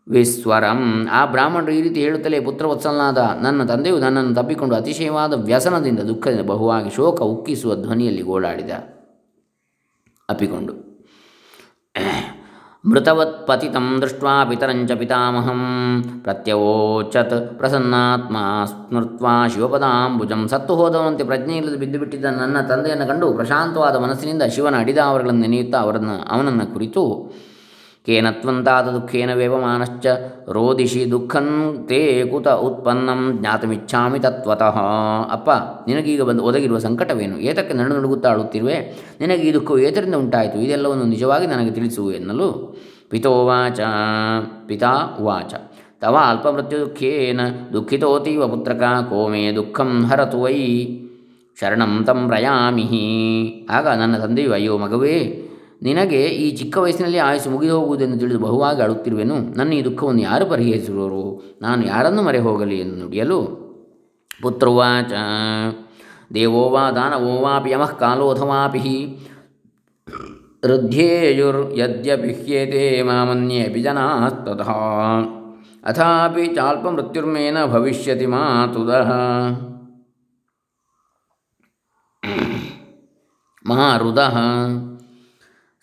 [0.07, 0.81] ವಿಸ್ವರಂ.
[1.13, 7.21] ಆ ಬ್ರಾಹ್ಮಣರು ಈ ರೀತಿ ಹೇಳುತ್ತಲೇ ಪುತ್ರವತ್ಸಲನಾದ ನನ್ನ ತಂದೆಯು ನನ್ನನ್ನು ತಪ್ಪಿಕೊಂಡು ಅತಿಶಯವಾದ ವ್ಯಸನದಿಂದ ದುಃಖದಿಂದ ಬಹುವಾಗಿ ಶೋಕ
[7.35, 8.71] ಉಕ್ಕಿಸುವ ಧ್ವನಿಯಲ್ಲಿ ಗೋಳಾಡಿದ
[10.29, 10.75] ಅಪ್ಪಿಕೊಂಡು.
[12.91, 15.61] ಮೃತವತ್ ಪತಿತಂ ದೃಷ್ಟ ಪಿತರಂಚ ಪಿತಾಮಹಂ.
[16.23, 20.49] ಪ್ರತ್ಯವೋಚತ್ ಪ್ರಸನ್ನಾತ್ಮ ಸ್ಮೃತ್ವಾ ಶಿವಪದಾಂಬುಜಂ.
[20.49, 26.67] ಸತ್ತು ಹೋದವಂತೆ ಪ್ರಜ್ಞೆಯಿಲ್ಲದೆ ಬಿದ್ದು ಬಿಟ್ಟಿದ್ದ ನನ್ನ ತಂದೆಯನ್ನು ಕಂಡು ಪ್ರಶಾಂತವಾದ ಮನಸ್ಸಿನಿಂದ ಶಿವನ ಅಡಿದಾವರಗಳನ್ನು ನೆನೆಯುತ್ತಾ ಅವರನ್ನು ಅವನನ್ನು
[26.75, 27.03] ಕುರಿತು
[28.07, 30.07] ಕೇನ ತ್ವಂತಾದ ದುಃಖೇನ ವೇವಮಾನಶ್ಚ
[30.49, 31.47] ರೋದಿಷಿ ದುಃಖಂ
[31.89, 34.79] ತೇ ಕುತ ಉತ್ಪನ್ನಂ ಜ್ಞಾತಮಿಚ್ಛಾಮಿ ತತ್ವತಃ
[35.31, 35.51] ಅಪ್ಪ
[35.89, 37.39] ನಿನಗೀಗ ಬಂದು ಒದಗಿರುವ ಸಂಕಟವೇನು?
[37.39, 39.07] ಏತಕ್ಕೆ ನಡು ನಡುಗುತ್ತಾ ಅಳುತ್ತಿರುವೆ?
[39.21, 40.59] ನಿನಗೆ ಈ ದುಃಖವು ಏತರಿಂದ ಉಂಟಾಯಿತು?
[40.59, 42.77] ಇದೆಲ್ಲವನ್ನು ನಿಜವಾಗಿ ನನಗೆ ತಿಳಿಸು ಎನ್ನಲು?
[43.11, 43.81] ಪಿತೋವಾಚ
[44.67, 45.55] ಪಿತಾ ವಾಚ.
[46.01, 47.41] ತವ ಅಲ್ಪಮೃತ್ಯು ದುಃಖೇನ
[47.73, 50.61] ದುಃಖಿತೋತೀವ ಪುತ್ರಕ, ಕೋಮೇ ದುಃಖಂ ಹರತು ವೈ.
[51.61, 53.07] ಶರಣಂ ತಂ ಪ್ರಯಾಮಿಹಿ.
[53.71, 55.49] ಆಗ ನನ್ನ ತಂದೆಯು, ಅಯ್ಯೋ ಮಗವೇ
[55.83, 59.39] ನಿನಗೆ ಈ ಚಿಕ್ಕ ವಯಸ್ಸಿನಲ್ಲಿ ಆಯಸ್ಸು ಮುಗಿದು ಹೋಗುವುದೆಂದು ತಿಳಿದು ಬಹುವಾಗಿ ಅಳುತ್ತಿರುವೆನು.
[59.39, 61.57] ನನ್ನ ಈ ದುಃಖವನ್ನು ಯಾರು ಪರಿಹರಿಸುವರು?
[61.63, 63.63] ನಾನು ಯಾರನ್ನು ಮರೆ ಹೋಗಲಿ ಎಂದು ನುಡಿಯಲು?
[64.43, 65.13] ಪುತ್ರವಾಚ
[66.35, 68.79] ದೇವೋ ವಾ ದಾನವೋ ವಾಪಿ ಯಮಃ ಕಾಲೋಥವಾಪಿ
[70.65, 75.43] ಹೃದ್ಯೇಯುರ್ಯದ್ಯಪಿ ಹ್ಯೇತೆ ಮಾಮನ್ಯೇಪಿ ಅಥಾಪಿ
[75.85, 79.13] ಅಥಾಪಿ ಚಾಲ್ಪಮೃತ್ಯುರ್ಮೇನ ಭವಿಷ್ಯತಿ ಮಾತುದಃ.
[83.67, 84.39] ಮಹಾರುದಃ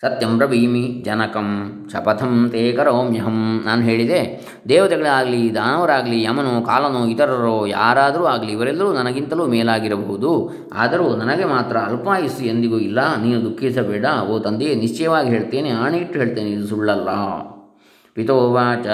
[0.00, 1.48] ಸತ್ಯಂ ಬ್ರವೀಮಿ ಜನಕಂ,
[1.92, 3.62] ಶಪಥಂ ತೇ ಕರೋಮ್ಯಹಂ.
[3.66, 4.20] ನಾನು ಹೇಳಿದೆ,
[4.68, 10.52] ದೇವತೆಗಳಾಗಲಿ, ದಾನವರಾಗಲಿ, ಯಮನೋ, ಕಾಲನೋ, ಇತರರೋ, ಯಾರಾದರೂ ಆಗಲಿ, ಇವರೆಲ್ಲರೂ ನನಗಿಂತಲೂ ಮೇಲಾಗಿರಬಹುದು.
[10.74, 13.22] ಆದರೂ ನನಗೆ ಮಾತ್ರ ಅಲ್ಪಾಯುಸ್ಸು ಎಂದಿಗೂ ಇಲ್ಲ.
[13.22, 14.04] ನೀನು ದುಃಖಿಸಬೇಡ.
[14.28, 15.70] ಓ ತಂದೆಯೇ, ನಿಶ್ಚಯವಾಗಿ ಹೇಳ್ತೇನೆ.
[15.70, 17.08] ಆಣಿಟ್ಟು ಹೇಳ್ತೇನೆ, ಇದು ಸುಳ್ಳಲ್ಲ.
[18.14, 18.86] ಪಿತೋವಾಚ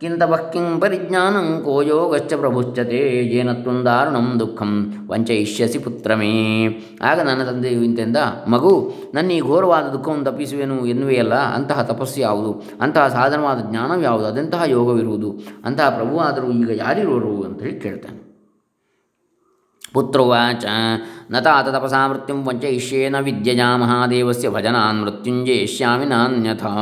[0.00, 3.30] ಕಿಂತಪಃ ಬಕ್ಕಿಂ ಪರಿಜ್ಞಾನಂ ಕೋ ಯೋಗಶ್ಚ ಪ್ರಭುಶ್ಚತೆ
[3.84, 6.66] ದಾರುಣಂ ದುಃಖಂ ವಂಚಯಿಷ್ಯಸಿ ಪುತ್ರಮೇ.
[7.02, 8.16] ಆಗ ನನ್ನ ತಂದೆಯು ಇಂತೆಂದ,
[8.48, 12.62] ಮಗು ನನ್ನ ಈ ಘೋರವಾದ ದುಃಖವನ್ನು ತಪ್ಪಿಸುವೆನು ಎನ್ನುವೆಯಲ್ಲ ಅಂತಹ ತಪಸ್ಸು ಯಾವುದು?
[12.80, 15.34] ಅಂತಹ ಸಾಧನವಾದ ಜ್ಞಾನವ್ಯಾವುದು ಅದೆಂತಹ ಯೋಗವಿರುವುದು?
[15.64, 17.42] ಅಂತಹ ಪ್ರಭುವಾದರೂ ಈಗ ಯಾರಿರುವರು?
[17.42, 18.23] ಅಂತ ಹೇಳಿ ಕೇಳ್ತಾನೆ.
[19.94, 20.64] ಪುತ್ರೋವಾಚ
[21.30, 26.72] ನ ತಾತ ತಪಸಾ ಮೃತ್ಯುಂ ವಂಚಯಿಷ್ಯೇನ ವಿದ್ಯಜಾ ಮಹಾದೇವಸ್ಯ ಭಜನಾನ್ ಮೃತ್ಯುಂಜಯಿಷ್ಯಾಮಿ ನಾನ್ಯಥಾ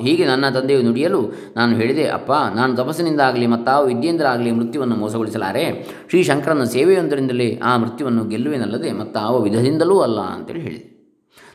[0.00, 5.64] ಹೀಗೆ ನನ್ನ ತಂದೆಯು ನುಡಿಯಲು ನಾನು ಹೇಳಿದೆ, ಅಪ್ಪ, ನಾನು ತಪಸ್ಸಿನಿಂದಾಗಲಿ ಮತ್ತಾವು ವಿದ್ಯೆಯಿಂದಲಾಗಲಿ ಮೃತ್ಯುವನ್ನು ಮೋಸಗೊಳಿಸಲಾರೆ?
[6.10, 10.98] ಶ್ರೀ ಶಂಕರನ ಸೇವೆಯೊಂದರಿಂದಲೇ ಆ ಮೃತ್ಯುವನ್ನು ಗೆಲ್ಲುವೆನಲ್ಲದೆ ಮತ್ತಾವ ವಿಧದಿಂದಲೂ ಅಲ್ಲ ಅಂತೇಳಿ ಹೇಳಿದೆ.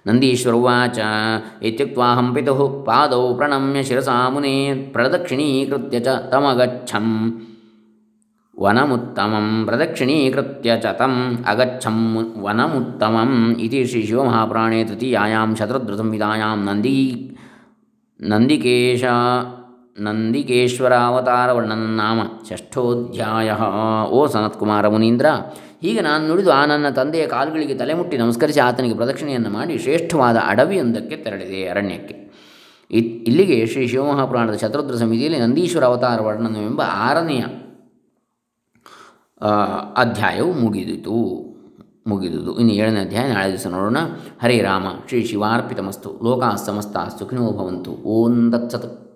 [0.08, 1.00] ನಂದೀಶ್ವರ ಉಚ
[1.62, 7.08] ಇತ್ಯುಕ್ವಾಹಂ ಪಿತು ಪಾದೌ ಪ್ರಣಮ್ಯ ಶಿರಸಾ ಮುನೇ ಪ್ರದಕ್ಷಿಣೀಕೃತ್ಯ ಚ ತಮಗಚ್ಚಂ
[8.58, 11.98] ವನಮುತ್ತಮಂ ಪ್ರದಕ್ಷಿಣೀಕೃತ್ಯ ಚ ತಮ್ ಅಗಚ್ಚಂ
[12.42, 16.96] ವನಮುತ್ತಮಂ ಇತಿ ಶ್ರೀ ಶಿವಮಹಾಪುರಾಣೇ ತೃತೀಯಾಯಾಂ ಶತರುದ್ರಸಂಹಿತಾಯಾಂ ನಂದೀ
[18.20, 19.04] ನಂದಿಕೇಶ
[20.00, 23.50] ನಂದಿಕೇಶ್ವರಾವತಾರವರ್ಣನ ನಾಮ ಷಷ್ಠೋಧ್ಯಾಯ
[24.10, 25.26] ಓ ಸನತ್ಕುಮಾರ ಮುನೀಂದ್ರ
[25.82, 31.68] ಹೀಗೆ ನಾನು ನುಡಿದು ಆ ನನ್ನ ತಂದೆಯ ಕಾಲುಗಳಿಗೆ ತಲೆಮುಟ್ಟಿ ನಮಸ್ಕರಿಸಿ ಆತನಿಗೆ ಪ್ರದಕ್ಷಿಣೆಯನ್ನು ಮಾಡಿ ಶ್ರೇಷ್ಠವಾದ ಅಡವಿಯೊಂದಕ್ಕೆ ತೆರಳಿದೆ
[31.68, 32.16] ಅರಣ್ಯಕ್ಕೆ.
[33.26, 37.44] ಇಲ್ಲಿಗೆ ಶ್ರೀ ಶಿವಮಹಾಪುರಾಣದ ಶತರುದ್ರ ಸಮಿತಿಯಲ್ಲಿ ನಂದೀಶ್ವರ ಅವತಾರ ವರ್ಣನವೆಂಬ ಆರನೆಯ
[39.96, 41.44] ಅಧ್ಯಾಯವು ಮುಗಿದಿತು.
[42.08, 42.60] ಮುಗಿದುದು.
[42.60, 43.98] ಇನ್ನು ಏಳನೇ ಅಧ್ಯಾಯ, ನಾಳೆ ದಿವಸ ನೋಡೋಣ.
[44.44, 46.20] ಹರೇ ರಾಮ, ಶ್ರೀ ಶಿವಾರ್ಪಿತಮಸ್ತು.
[46.24, 49.13] ಲೋಕಾ ಸಮಸ್ತ ಸುಖಿನೋ ಭವಂತು ಓಂ ದತ್ಸತ್